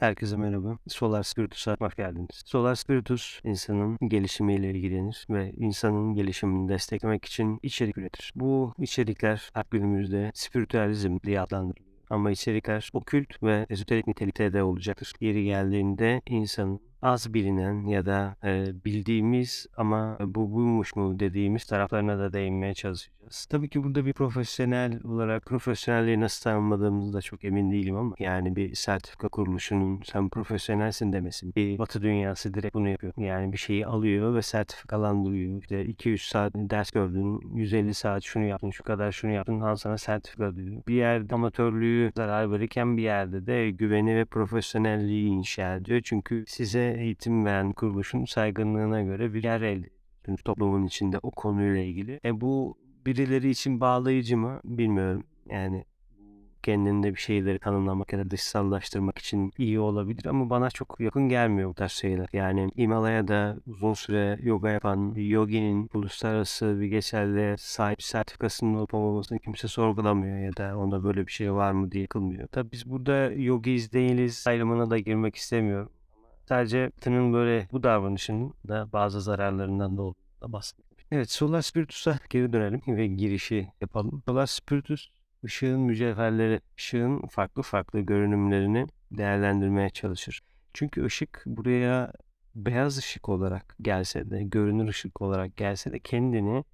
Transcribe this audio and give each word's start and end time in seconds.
Herkese 0.00 0.36
merhaba. 0.36 0.78
Solar 0.88 1.22
Spiritus'a 1.22 1.76
hoş 1.80 1.94
geldiniz. 1.94 2.42
Solar 2.44 2.74
Spiritus 2.74 3.40
insanın 3.44 3.98
gelişimiyle 4.08 4.70
ilgilenir 4.70 5.26
ve 5.30 5.52
insanın 5.56 6.14
gelişimini 6.14 6.68
desteklemek 6.68 7.24
için 7.24 7.58
içerik 7.62 7.98
üretir. 7.98 8.32
Bu 8.36 8.74
içerikler 8.78 9.50
günümüzde 9.70 10.30
spiritüalizm 10.34 11.18
diye 11.24 11.40
adlandırılıyor. 11.40 11.90
Ama 12.10 12.30
içerikler 12.30 12.90
okült 12.92 13.42
ve 13.42 13.66
ezoterik 13.70 14.06
nitelikte 14.06 14.52
de 14.52 14.62
olacaktır. 14.62 15.12
Yeri 15.20 15.44
geldiğinde 15.44 16.22
insanın 16.26 16.80
az 17.02 17.34
bilinen 17.34 17.86
ya 17.86 18.06
da 18.06 18.36
e, 18.44 18.84
bildiğimiz 18.84 19.66
ama 19.76 20.18
bu 20.20 20.52
buymuş 20.52 20.96
mu 20.96 21.20
dediğimiz 21.20 21.64
taraflarına 21.64 22.18
da 22.18 22.32
değinmeye 22.32 22.74
çalışacağız. 22.74 23.19
Tabii 23.50 23.68
ki 23.68 23.84
burada 23.84 24.06
bir 24.06 24.12
profesyonel 24.12 25.00
olarak 25.04 25.46
profesyonelliği 25.46 26.20
nasıl 26.20 26.42
tanımladığımızı 26.42 27.12
da 27.12 27.20
çok 27.20 27.44
emin 27.44 27.70
değilim 27.70 27.96
ama 27.96 28.14
yani 28.18 28.56
bir 28.56 28.74
sertifika 28.74 29.28
kuruluşunun 29.28 30.02
sen 30.04 30.28
profesyonelsin 30.28 31.12
demesin. 31.12 31.52
Bir 31.56 31.78
batı 31.78 32.02
dünyası 32.02 32.54
direkt 32.54 32.74
bunu 32.74 32.88
yapıyor. 32.88 33.12
Yani 33.16 33.52
bir 33.52 33.58
şeyi 33.58 33.86
alıyor 33.86 34.34
ve 34.34 34.42
sertifikalandırıyor. 34.42 35.60
İşte 35.60 35.84
200 35.84 36.22
saat 36.22 36.52
ders 36.54 36.90
gördün, 36.90 37.40
150 37.54 37.94
saat 37.94 38.22
şunu 38.22 38.44
yaptın, 38.44 38.70
şu 38.70 38.84
kadar 38.84 39.12
şunu 39.12 39.32
yaptın, 39.32 39.60
al 39.60 39.76
sana 39.76 39.98
sertifika 39.98 40.56
diyor. 40.56 40.82
Bir 40.88 40.94
yerde 40.94 41.34
amatörlüğü 41.34 42.12
zarar 42.16 42.52
verirken 42.52 42.96
bir 42.96 43.02
yerde 43.02 43.46
de 43.46 43.70
güveni 43.70 44.16
ve 44.16 44.24
profesyonelliği 44.24 45.28
inşa 45.28 45.76
ediyor. 45.76 46.00
Çünkü 46.04 46.44
size 46.48 46.96
eğitim 46.98 47.44
veren 47.44 47.72
kuruluşun 47.72 48.24
saygınlığına 48.24 49.02
göre 49.02 49.34
bir 49.34 49.42
yer 49.42 49.60
elde 49.60 49.86
ediyorsunuz 50.30 50.42
toplumun 50.44 50.86
içinde 50.86 51.18
o 51.22 51.30
konuyla 51.30 51.80
ilgili. 51.80 52.20
E 52.24 52.40
bu 52.40 52.76
birileri 53.06 53.50
için 53.50 53.80
bağlayıcı 53.80 54.36
mı 54.36 54.60
bilmiyorum. 54.64 55.24
Yani 55.50 55.84
kendinde 56.62 57.14
bir 57.14 57.20
şeyleri 57.20 57.58
tanımlamak 57.58 58.12
ya 58.12 58.18
da 58.18 58.30
dışsallaştırmak 58.30 59.18
için 59.18 59.52
iyi 59.58 59.80
olabilir 59.80 60.26
ama 60.26 60.50
bana 60.50 60.70
çok 60.70 61.00
yakın 61.00 61.28
gelmiyor 61.28 61.70
bu 61.70 61.74
tarz 61.74 61.92
şeyler. 61.92 62.28
Yani 62.32 62.70
Himalaya'da 62.78 63.56
uzun 63.66 63.94
süre 63.94 64.38
yoga 64.42 64.70
yapan 64.70 65.16
bir 65.16 65.24
yoginin 65.24 65.90
uluslararası 65.94 66.80
bir 66.80 66.86
geçerli 66.86 67.58
sahip 67.58 68.02
sertifikasının 68.02 68.74
olup 68.74 68.94
olmamasını 68.94 69.38
kimse 69.38 69.68
sorgulamıyor 69.68 70.38
ya 70.38 70.56
da 70.56 70.78
onda 70.78 71.04
böyle 71.04 71.26
bir 71.26 71.32
şey 71.32 71.52
var 71.52 71.72
mı 71.72 71.92
diye 71.92 72.06
kılmıyor. 72.06 72.48
Tabi 72.48 72.72
biz 72.72 72.90
burada 72.90 73.32
yogiyiz 73.32 73.92
değiliz 73.92 74.44
ayrımına 74.46 74.90
da 74.90 74.98
girmek 74.98 75.36
istemiyorum. 75.36 75.92
Sadece 76.48 76.90
tının 77.00 77.32
böyle 77.32 77.68
bu 77.72 77.82
davranışının 77.82 78.54
da 78.68 78.92
bazı 78.92 79.20
zararlarından 79.20 79.96
da 79.96 80.02
olduğunu 80.02 80.52
bahsettim. 80.52 80.99
Evet 81.12 81.30
Solar 81.30 81.62
Spiritus'a 81.62 82.18
geri 82.30 82.52
dönelim 82.52 82.82
ve 82.86 83.06
girişi 83.06 83.68
yapalım. 83.80 84.22
Solar 84.26 84.46
Spiritus 84.46 85.08
ışığın 85.44 85.80
mücevherleri, 85.80 86.60
ışığın 86.78 87.26
farklı 87.26 87.62
farklı 87.62 88.00
görünümlerini 88.00 88.86
değerlendirmeye 89.10 89.90
çalışır. 89.90 90.40
Çünkü 90.74 91.04
ışık 91.04 91.42
buraya 91.46 92.12
beyaz 92.54 92.98
ışık 92.98 93.28
olarak 93.28 93.76
gelse 93.82 94.30
de, 94.30 94.42
görünür 94.42 94.88
ışık 94.88 95.22
olarak 95.22 95.56
gelse 95.56 95.92
de 95.92 95.98
kendini 95.98 96.64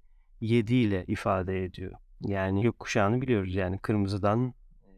yediyle 0.41 1.05
ifade 1.07 1.63
ediyor. 1.63 1.91
Yani 2.21 2.61
gökkuşağını 2.61 3.21
biliyoruz 3.21 3.55
yani 3.55 3.77
kırmızıdan 3.77 4.53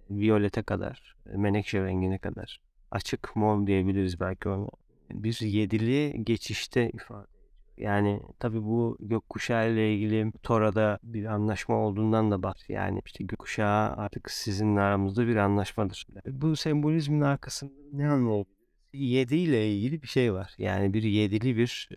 viyolete 0.10 0.64
kadar, 0.64 1.16
menekşe 1.26 1.84
rengine 1.84 2.18
kadar 2.18 2.60
açık 2.92 3.36
mor 3.36 3.68
diyebiliriz 3.68 4.20
belki 4.20 4.50
onu. 4.50 4.70
Bir 5.12 5.42
yedili 5.42 6.24
geçişte 6.24 6.90
ifade 6.90 7.39
yani 7.80 8.22
tabii 8.40 8.64
bu 8.64 8.98
gökkuşağı 9.00 9.72
ile 9.72 9.94
ilgili 9.94 10.32
Tora'da 10.44 11.00
bir 11.04 11.26
anlaşma 11.26 11.76
olduğundan 11.76 12.32
da 12.32 12.44
bak. 12.44 12.70
Yani 12.70 13.02
işte 13.06 13.24
gökkuşağı 13.24 13.96
artık 13.96 14.32
sizinle 14.32 14.82
aramızda 14.82 15.28
bir 15.28 15.36
anlaşmadır. 15.36 16.08
Bu 16.28 16.56
sembolizmin 16.56 17.22
arkasında 17.22 17.72
ne 17.94 18.10
anlayabiliriz? 18.10 18.60
7 18.94 19.36
ile 19.36 19.72
ilgili 19.74 20.02
bir 20.02 20.08
şey 20.08 20.34
var. 20.34 20.56
Yani 20.58 20.94
bir 20.94 21.04
yedili 21.04 21.58
bir 21.58 21.90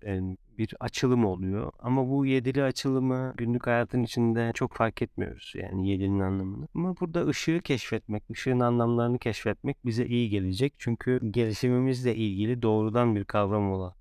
bir 0.58 0.74
açılım 0.80 1.24
oluyor. 1.24 1.72
Ama 1.78 2.08
bu 2.08 2.27
yedili 2.27 2.62
açılımı 2.62 3.34
günlük 3.36 3.67
hayatın 3.67 4.02
içinde 4.02 4.51
çok 4.55 4.74
fark 4.74 5.02
etmiyoruz. 5.02 5.52
Yani 5.56 5.89
yedinin 5.89 6.20
anlamını. 6.20 6.68
Ama 6.74 6.96
burada 7.01 7.27
ışığı 7.27 7.61
keşfetmek, 7.64 8.23
ışığın 8.30 8.61
anlamlarını 8.61 9.18
keşfetmek 9.18 9.86
bize 9.86 10.06
iyi 10.06 10.30
gelecek. 10.30 10.74
Çünkü 10.79 11.20
gelişimimizle 11.30 12.17
ilgili 12.17 12.62
doğrudan 12.62 13.17
bir 13.17 13.24
kavram 13.24 13.73
olan 13.73 13.92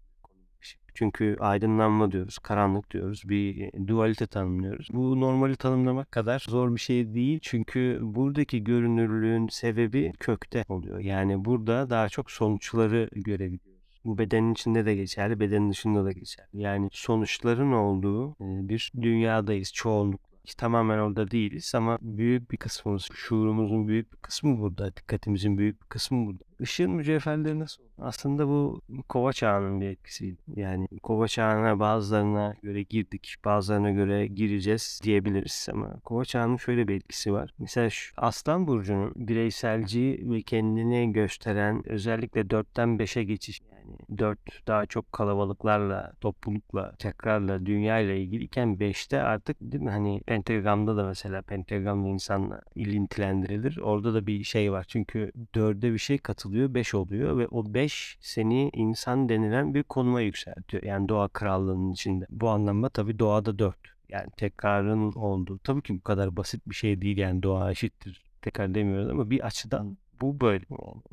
çünkü 0.93 1.37
aydınlanma 1.39 2.11
diyoruz, 2.11 2.39
karanlık 2.39 2.91
diyoruz, 2.91 3.23
bir 3.29 3.61
e, 3.61 3.87
dualite 3.87 4.27
tanımlıyoruz. 4.27 4.87
Bu 4.93 5.21
normali 5.21 5.55
tanımlamak 5.55 6.11
kadar 6.11 6.45
zor 6.49 6.75
bir 6.75 6.79
şey 6.79 7.13
değil. 7.13 7.39
Çünkü 7.41 7.99
buradaki 8.01 8.63
görünürlüğün 8.63 9.47
sebebi 9.47 10.13
kökte 10.19 10.65
oluyor. 10.69 10.99
Yani 10.99 11.45
burada 11.45 11.89
daha 11.89 12.09
çok 12.09 12.31
sonuçları 12.31 13.09
görebiliyoruz. 13.15 13.71
Bu 14.05 14.17
bedenin 14.17 14.53
içinde 14.53 14.85
de 14.85 14.95
geçerli, 14.95 15.39
bedenin 15.39 15.69
dışında 15.69 16.05
da 16.05 16.11
geçerli. 16.11 16.47
Yani 16.53 16.89
sonuçların 16.91 17.71
olduğu 17.71 18.31
e, 18.31 18.69
bir 18.69 18.91
dünyadayız 19.01 19.73
çoğunlukla 19.73 20.31
tamamen 20.57 20.97
orada 20.97 21.31
değiliz 21.31 21.75
ama 21.75 21.97
büyük 22.01 22.51
bir 22.51 22.57
kısmımız, 22.57 23.07
şuurumuzun 23.13 23.87
büyük 23.87 24.13
bir 24.13 24.17
kısmı 24.17 24.59
burada, 24.59 24.95
dikkatimizin 24.95 25.57
büyük 25.57 25.81
bir 25.81 25.87
kısmı 25.87 26.25
burada. 26.25 26.43
Işığın 26.61 26.91
mücevherleri 26.91 27.59
nasıl? 27.59 27.83
Aslında 27.97 28.47
bu 28.47 28.81
kova 29.09 29.33
çağının 29.33 29.81
bir 29.81 29.87
etkisiydi. 29.87 30.37
Yani 30.55 30.87
kova 31.03 31.27
çağına 31.27 31.79
bazılarına 31.79 32.55
göre 32.63 32.83
girdik, 32.83 33.35
bazılarına 33.45 33.91
göre 33.91 34.27
gireceğiz 34.27 34.99
diyebiliriz 35.03 35.67
ama 35.71 35.99
kova 35.99 36.25
çağının 36.25 36.57
şöyle 36.57 36.87
bir 36.87 36.95
etkisi 36.95 37.33
var. 37.33 37.53
Mesela 37.59 37.89
şu 37.89 38.13
Aslan 38.17 38.67
Burcu'nun 38.67 39.13
bireyselci 39.15 40.21
ve 40.23 40.41
kendini 40.41 41.13
gösteren 41.13 41.89
özellikle 41.89 42.41
4'ten 42.41 42.89
5'e 42.89 43.23
geçiş 43.23 43.61
yani 43.71 44.19
4 44.19 44.67
daha 44.67 44.85
çok 44.85 45.11
kalabalıklarla, 45.11 46.13
toplulukla, 46.21 46.95
tekrarla, 46.99 47.65
dünya 47.65 47.99
ile 47.99 48.21
ilgiliyken 48.21 48.67
5'te 48.67 49.21
artık 49.21 49.57
değil 49.61 49.83
mi? 49.83 49.89
Hani 49.89 50.21
pentagramda 50.21 50.97
da 50.97 51.05
mesela 51.05 51.41
pentagramlı 51.41 52.07
insanla 52.07 52.61
ilintilendirilir. 52.75 53.77
Orada 53.77 54.13
da 54.13 54.27
bir 54.27 54.43
şey 54.43 54.71
var. 54.71 54.85
Çünkü 54.87 55.31
4'e 55.55 55.93
bir 55.93 55.97
şey 55.97 56.17
katılıyor, 56.17 56.50
5 56.53 56.95
oluyor 56.95 57.37
ve 57.37 57.47
o 57.47 57.73
5 57.73 58.17
seni 58.21 58.69
insan 58.73 59.29
denilen 59.29 59.73
bir 59.73 59.83
konuma 59.83 60.21
yükseltiyor. 60.21 60.83
Yani 60.83 61.09
doğa 61.09 61.27
krallığının 61.27 61.91
içinde. 61.91 62.25
Bu 62.29 62.49
anlamda 62.49 62.89
tabii 62.89 63.19
doğada 63.19 63.59
4. 63.59 63.75
Yani 64.09 64.27
tekrarın 64.37 65.11
olduğu. 65.11 65.57
Tabii 65.57 65.81
ki 65.81 65.95
bu 65.95 66.01
kadar 66.01 66.37
basit 66.37 66.69
bir 66.69 66.75
şey 66.75 67.01
değil 67.01 67.17
yani 67.17 67.43
doğa 67.43 67.71
eşittir 67.71 68.23
tekrar 68.41 68.75
demiyoruz 68.75 69.09
ama 69.09 69.29
bir 69.29 69.45
açıdan 69.45 69.97
bu 70.21 70.41
böyle. 70.41 70.65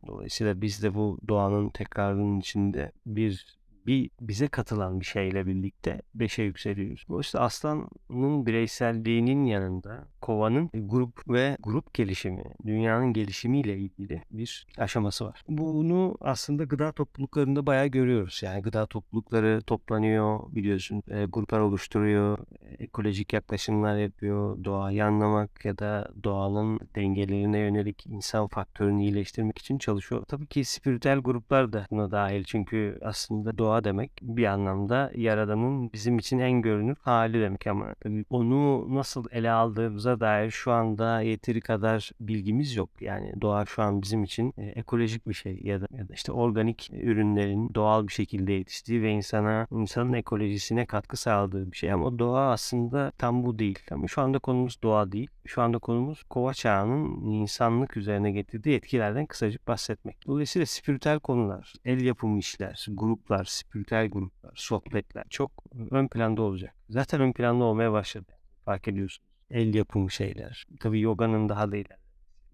Dolayısıyla 0.06 0.60
biz 0.60 0.82
de 0.82 0.94
bu 0.94 1.18
doğanın 1.28 1.68
tekrarının 1.68 2.40
içinde 2.40 2.92
bir 3.06 3.57
bir 3.88 4.10
bize 4.20 4.48
katılan 4.48 5.00
bir 5.00 5.04
şeyle 5.04 5.46
birlikte 5.46 6.02
beşe 6.14 6.42
yükseliyoruz. 6.42 7.04
Bu 7.08 7.20
işte 7.20 7.38
aslanın 7.38 8.46
bireyselliğinin 8.46 9.44
yanında 9.44 10.08
kovanın 10.20 10.70
grup 10.74 11.28
ve 11.28 11.56
grup 11.60 11.94
gelişimi, 11.94 12.44
dünyanın 12.66 13.12
gelişimiyle 13.12 13.78
ilgili 13.78 14.22
bir 14.30 14.66
aşaması 14.78 15.24
var. 15.24 15.44
Bunu 15.48 16.16
aslında 16.20 16.64
gıda 16.64 16.92
topluluklarında 16.92 17.66
bayağı 17.66 17.86
görüyoruz. 17.86 18.40
Yani 18.44 18.62
gıda 18.62 18.86
toplulukları 18.86 19.62
toplanıyor 19.66 20.40
biliyorsun, 20.52 21.02
e, 21.10 21.24
gruplar 21.24 21.60
oluşturuyor, 21.60 22.38
ekolojik 22.78 23.32
yaklaşımlar 23.32 23.96
yapıyor, 23.96 24.64
doğayı 24.64 25.04
anlamak 25.04 25.64
ya 25.64 25.78
da 25.78 26.10
doğanın 26.24 26.80
dengelerine 26.96 27.58
yönelik 27.58 28.06
insan 28.06 28.48
faktörünü 28.48 29.02
iyileştirmek 29.02 29.58
için 29.58 29.78
çalışıyor. 29.78 30.24
Tabii 30.28 30.46
ki 30.46 30.64
spiritüel 30.64 31.18
gruplar 31.18 31.72
da 31.72 31.86
buna 31.90 32.10
dahil 32.10 32.44
çünkü 32.44 32.98
aslında 33.02 33.58
doğa 33.58 33.77
demek 33.84 34.12
bir 34.22 34.44
anlamda 34.44 35.12
Yaradan'ın 35.14 35.92
bizim 35.92 36.18
için 36.18 36.38
en 36.38 36.62
görünür 36.62 36.96
hali 37.02 37.40
demek 37.40 37.66
ama 37.66 37.94
onu 38.30 38.94
nasıl 38.94 39.24
ele 39.30 39.50
aldığımıza 39.50 40.20
dair 40.20 40.50
şu 40.50 40.72
anda 40.72 41.20
yeteri 41.20 41.60
kadar 41.60 42.10
bilgimiz 42.20 42.76
yok. 42.76 42.90
Yani 43.00 43.32
doğa 43.40 43.66
şu 43.66 43.82
an 43.82 44.02
bizim 44.02 44.24
için 44.24 44.54
e, 44.58 44.62
ekolojik 44.62 45.28
bir 45.28 45.34
şey 45.34 45.60
ya 45.62 45.80
da, 45.80 45.86
ya 45.98 46.08
da 46.08 46.14
işte 46.14 46.32
organik 46.32 46.90
ürünlerin 46.92 47.74
doğal 47.74 48.08
bir 48.08 48.12
şekilde 48.12 48.52
yetiştiği 48.52 49.02
ve 49.02 49.10
insana 49.10 49.66
insanın 49.70 50.12
ekolojisine 50.12 50.86
katkı 50.86 51.16
sağladığı 51.16 51.72
bir 51.72 51.76
şey. 51.76 51.92
Ama 51.92 52.18
doğa 52.18 52.50
aslında 52.50 53.12
tam 53.18 53.46
bu 53.46 53.58
değil. 53.58 53.78
Ama 53.90 54.08
şu 54.08 54.20
anda 54.20 54.38
konumuz 54.38 54.82
doğa 54.82 55.12
değil. 55.12 55.30
Şu 55.46 55.62
anda 55.62 55.78
konumuz 55.78 56.22
kova 56.22 56.54
çağının 56.54 57.30
insanlık 57.32 57.96
üzerine 57.96 58.30
getirdiği 58.30 58.76
etkilerden 58.76 59.26
kısacık 59.26 59.68
bahsetmek. 59.68 60.26
Dolayısıyla 60.26 60.66
spiritüel 60.66 61.20
konular, 61.20 61.72
el 61.84 62.00
yapımı 62.00 62.38
işler, 62.38 62.86
gruplar, 62.90 63.44
spiritüel 63.68 64.08
gruplar, 64.08 64.52
sohbetler 64.54 65.24
çok 65.30 65.50
ön 65.90 66.08
planda 66.08 66.42
olacak. 66.42 66.74
Zaten 66.90 67.20
ön 67.20 67.32
planda 67.32 67.64
olmaya 67.64 67.92
başladı. 67.92 68.32
Fark 68.64 68.88
ediyorsunuz. 68.88 69.28
El 69.50 69.74
yapımı 69.74 70.10
şeyler. 70.10 70.66
Tabii 70.80 71.00
yoganın 71.00 71.48
daha 71.48 71.72
da 71.72 71.76
ileride. 71.76 72.08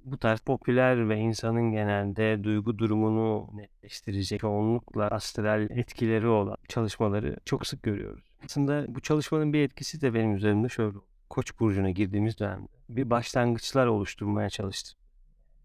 Bu 0.05 0.19
tarz 0.19 0.41
popüler 0.41 1.09
ve 1.09 1.19
insanın 1.19 1.73
genelde 1.73 2.45
duygu 2.45 2.79
durumunu 2.79 3.51
netleştirecek 3.55 4.41
çoğunlukla 4.41 5.09
astral 5.09 5.71
etkileri 5.71 6.27
olan 6.27 6.57
çalışmaları 6.69 7.37
çok 7.45 7.67
sık 7.67 7.83
görüyoruz. 7.83 8.25
Aslında 8.45 8.95
bu 8.95 9.01
çalışmanın 9.01 9.53
bir 9.53 9.61
etkisi 9.61 10.01
de 10.01 10.15
benim 10.15 10.35
üzerimde 10.35 10.69
şöyle 10.69 10.89
oldu. 10.89 11.05
Koç 11.31 11.61
burcuna 11.61 11.91
girdiğimiz 11.91 12.39
dönemde 12.39 12.69
bir 12.89 13.11
başlangıçlar 13.11 13.87
oluşturmaya 13.87 14.51
çalıştım. 14.51 15.01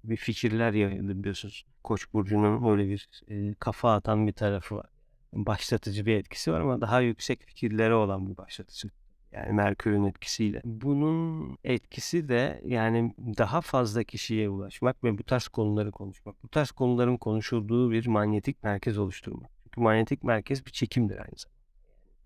bir 0.04 0.18
fikirler 0.18 0.74
yayıldı 0.74 1.20
biliyorsunuz. 1.20 1.66
Koç 1.84 2.14
burcunun 2.14 2.72
öyle 2.72 2.90
bir 2.90 3.10
e, 3.28 3.54
kafa 3.54 3.94
atan 3.94 4.28
bir 4.28 4.34
tarafı 4.34 4.76
var. 4.76 4.90
Başlatıcı 5.34 6.06
bir 6.06 6.16
etkisi 6.16 6.52
var 6.52 6.62
ama 6.62 6.82
daha 6.82 7.02
yüksek 7.02 7.44
fikirlere 7.44 7.94
olan 7.94 8.30
bir 8.30 8.38
başlatıcı. 8.38 8.90
Yani 9.32 9.54
Merkür'ün 9.54 10.04
etkisiyle. 10.04 10.62
Bunun 10.66 11.58
etkisi 11.64 12.30
de 12.30 12.62
yani 12.66 13.14
daha 13.18 13.62
fazla 13.62 14.04
kişiye 14.04 14.50
ulaşmak 14.50 15.04
ve 15.04 15.18
bu 15.18 15.24
tarz 15.24 15.48
konuları 15.48 15.92
konuşmak. 15.92 16.44
Bu 16.44 16.48
tarz 16.48 16.72
konuların 16.72 17.18
konuşulduğu 17.18 17.92
bir 17.92 18.08
manyetik 18.08 18.64
merkez 18.64 18.98
oluşturmak. 18.98 19.50
Çünkü 19.64 19.82
manyetik 19.82 20.24
merkez 20.24 20.66
bir 20.66 20.72
çekimdir 20.72 21.18
aynı 21.18 21.38
zamanda. 21.38 21.60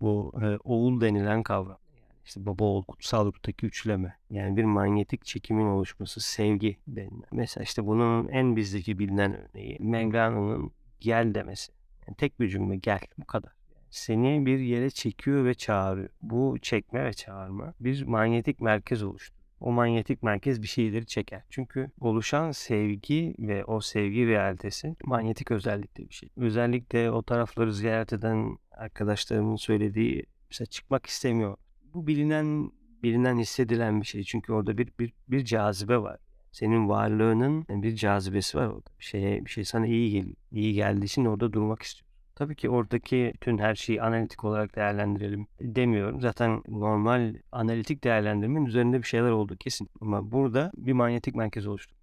Bu 0.00 0.32
e, 0.42 0.58
oğul 0.64 1.00
denilen 1.00 1.42
kavram. 1.42 1.78
Yani 1.96 2.20
işte 2.24 2.46
baba 2.46 2.64
oğul 2.64 2.82
kutsal 2.82 3.26
ruhtaki 3.26 3.66
üçleme. 3.66 4.16
Yani 4.30 4.56
bir 4.56 4.64
manyetik 4.64 5.24
çekimin 5.24 5.66
oluşması, 5.66 6.20
sevgi 6.20 6.76
denilen. 6.86 7.28
Mesela 7.32 7.64
işte 7.64 7.86
bunun 7.86 8.28
en 8.28 8.56
bizdeki 8.56 8.98
bilinen 8.98 9.36
örneği 9.36 9.78
Mevlana'nın 9.80 10.70
gel 11.00 11.34
demesi. 11.34 11.72
Yani 12.08 12.16
tek 12.16 12.40
bir 12.40 12.48
cümle 12.48 12.76
gel 12.76 13.00
bu 13.18 13.24
kadar 13.24 13.52
seni 13.94 14.46
bir 14.46 14.58
yere 14.58 14.90
çekiyor 14.90 15.44
ve 15.44 15.54
çağırıyor. 15.54 16.08
Bu 16.22 16.58
çekme 16.62 17.04
ve 17.04 17.12
çağırma 17.12 17.74
bir 17.80 18.02
manyetik 18.02 18.60
merkez 18.60 19.02
oluşturuyor. 19.02 19.44
O 19.60 19.72
manyetik 19.72 20.22
merkez 20.22 20.62
bir 20.62 20.66
şeyleri 20.66 21.06
çeker. 21.06 21.42
Çünkü 21.50 21.90
oluşan 22.00 22.50
sevgi 22.50 23.34
ve 23.38 23.64
o 23.64 23.80
sevgi 23.80 24.26
realitesi 24.26 24.96
manyetik 25.04 25.50
özellikte 25.50 26.08
bir 26.08 26.14
şey. 26.14 26.28
Özellikle 26.36 27.10
o 27.10 27.22
tarafları 27.22 27.74
ziyaret 27.74 28.12
eden 28.12 28.58
arkadaşlarımın 28.70 29.56
söylediği 29.56 30.26
mesela 30.50 30.66
çıkmak 30.66 31.06
istemiyor. 31.06 31.56
Bu 31.94 32.06
bilinen 32.06 32.70
bilinen 33.02 33.38
hissedilen 33.38 34.00
bir 34.00 34.06
şey. 34.06 34.22
Çünkü 34.22 34.52
orada 34.52 34.78
bir 34.78 34.92
bir, 34.98 35.12
bir 35.28 35.44
cazibe 35.44 35.98
var. 35.98 36.20
Senin 36.54 36.88
varlığının 36.88 37.66
bir 37.68 37.96
cazibesi 37.96 38.58
var 38.58 38.66
orada. 38.66 38.90
Bir 38.98 39.04
şeye 39.04 39.44
bir 39.44 39.50
şey 39.50 39.64
sana 39.64 39.86
iyi 39.86 40.10
geliyor. 40.10 40.36
İyi 40.52 40.74
geldiği 40.74 41.04
için 41.04 41.24
orada 41.24 41.52
durmak 41.52 41.82
istiyor. 41.82 42.08
Tabii 42.34 42.56
ki 42.56 42.70
oradaki 42.70 43.32
tüm 43.40 43.58
her 43.58 43.74
şeyi 43.74 44.02
analitik 44.02 44.44
olarak 44.44 44.76
değerlendirelim 44.76 45.46
demiyorum. 45.60 46.20
Zaten 46.20 46.62
normal 46.68 47.34
analitik 47.52 48.04
değerlendirmenin 48.04 48.66
üzerinde 48.66 48.98
bir 48.98 49.06
şeyler 49.06 49.30
oldu 49.30 49.56
kesin. 49.56 49.90
Ama 50.00 50.32
burada 50.32 50.72
bir 50.76 50.92
manyetik 50.92 51.34
merkez 51.34 51.66
oluştu. 51.66 51.94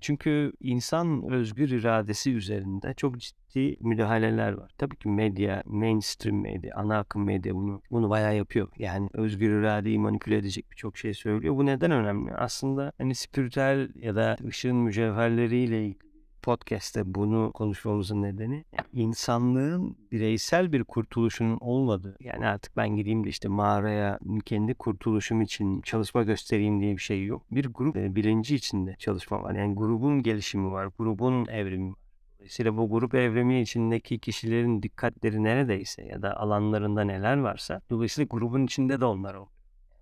Çünkü 0.00 0.52
insan 0.60 1.30
özgür 1.30 1.68
iradesi 1.68 2.34
üzerinde 2.34 2.94
çok 2.94 3.18
ciddi 3.18 3.76
müdahaleler 3.80 4.52
var. 4.52 4.70
Tabii 4.78 4.96
ki 4.96 5.08
medya, 5.08 5.62
mainstream 5.66 6.40
medya, 6.40 6.76
ana 6.76 6.98
akım 6.98 7.24
medya 7.24 7.54
bunu 7.54 7.82
bunu 7.90 8.10
bayağı 8.10 8.36
yapıyor. 8.36 8.68
Yani 8.78 9.08
özgür 9.12 9.60
iradeyi 9.60 9.98
manipüle 9.98 10.36
edecek 10.36 10.70
birçok 10.70 10.96
şey 10.96 11.14
söylüyor. 11.14 11.56
Bu 11.56 11.66
neden 11.66 11.90
önemli? 11.90 12.34
Aslında 12.34 12.92
hani 12.98 13.14
spiritüel 13.14 13.88
ya 13.94 14.16
da 14.16 14.36
ışığın 14.46 14.76
mücevherleriyle 14.76 15.86
ilgili 15.86 16.07
podcast'te 16.48 17.14
bunu 17.14 17.52
konuşmamızın 17.52 18.22
nedeni 18.22 18.64
insanlığın 18.92 19.96
bireysel 20.12 20.72
bir 20.72 20.84
kurtuluşunun 20.84 21.58
olmadığı. 21.60 22.16
Yani 22.20 22.46
artık 22.46 22.76
ben 22.76 22.88
gideyim 22.88 23.24
de 23.24 23.28
işte 23.28 23.48
mağaraya 23.48 24.18
kendi 24.44 24.74
kurtuluşum 24.74 25.42
için 25.42 25.80
çalışma 25.80 26.22
göstereyim 26.22 26.80
diye 26.80 26.96
bir 26.96 27.02
şey 27.02 27.24
yok. 27.24 27.42
Bir 27.50 27.64
grup 27.64 27.96
e, 27.96 28.14
bilinci 28.14 28.54
içinde 28.54 28.96
çalışma 28.98 29.42
var. 29.42 29.54
Yani 29.54 29.74
grubun 29.74 30.22
gelişimi 30.22 30.70
var, 30.70 30.88
grubun 30.98 31.46
evrimi 31.46 31.90
var. 31.90 31.98
Dolayısıyla 32.38 32.76
bu 32.76 32.90
grup 32.90 33.14
evrimi 33.14 33.60
içindeki 33.60 34.18
kişilerin 34.18 34.82
dikkatleri 34.82 35.42
neredeyse 35.42 36.04
ya 36.04 36.22
da 36.22 36.36
alanlarında 36.36 37.04
neler 37.04 37.36
varsa 37.36 37.80
dolayısıyla 37.90 38.26
grubun 38.30 38.64
içinde 38.64 39.00
de 39.00 39.04
onlar 39.04 39.34
oluyor. 39.34 39.52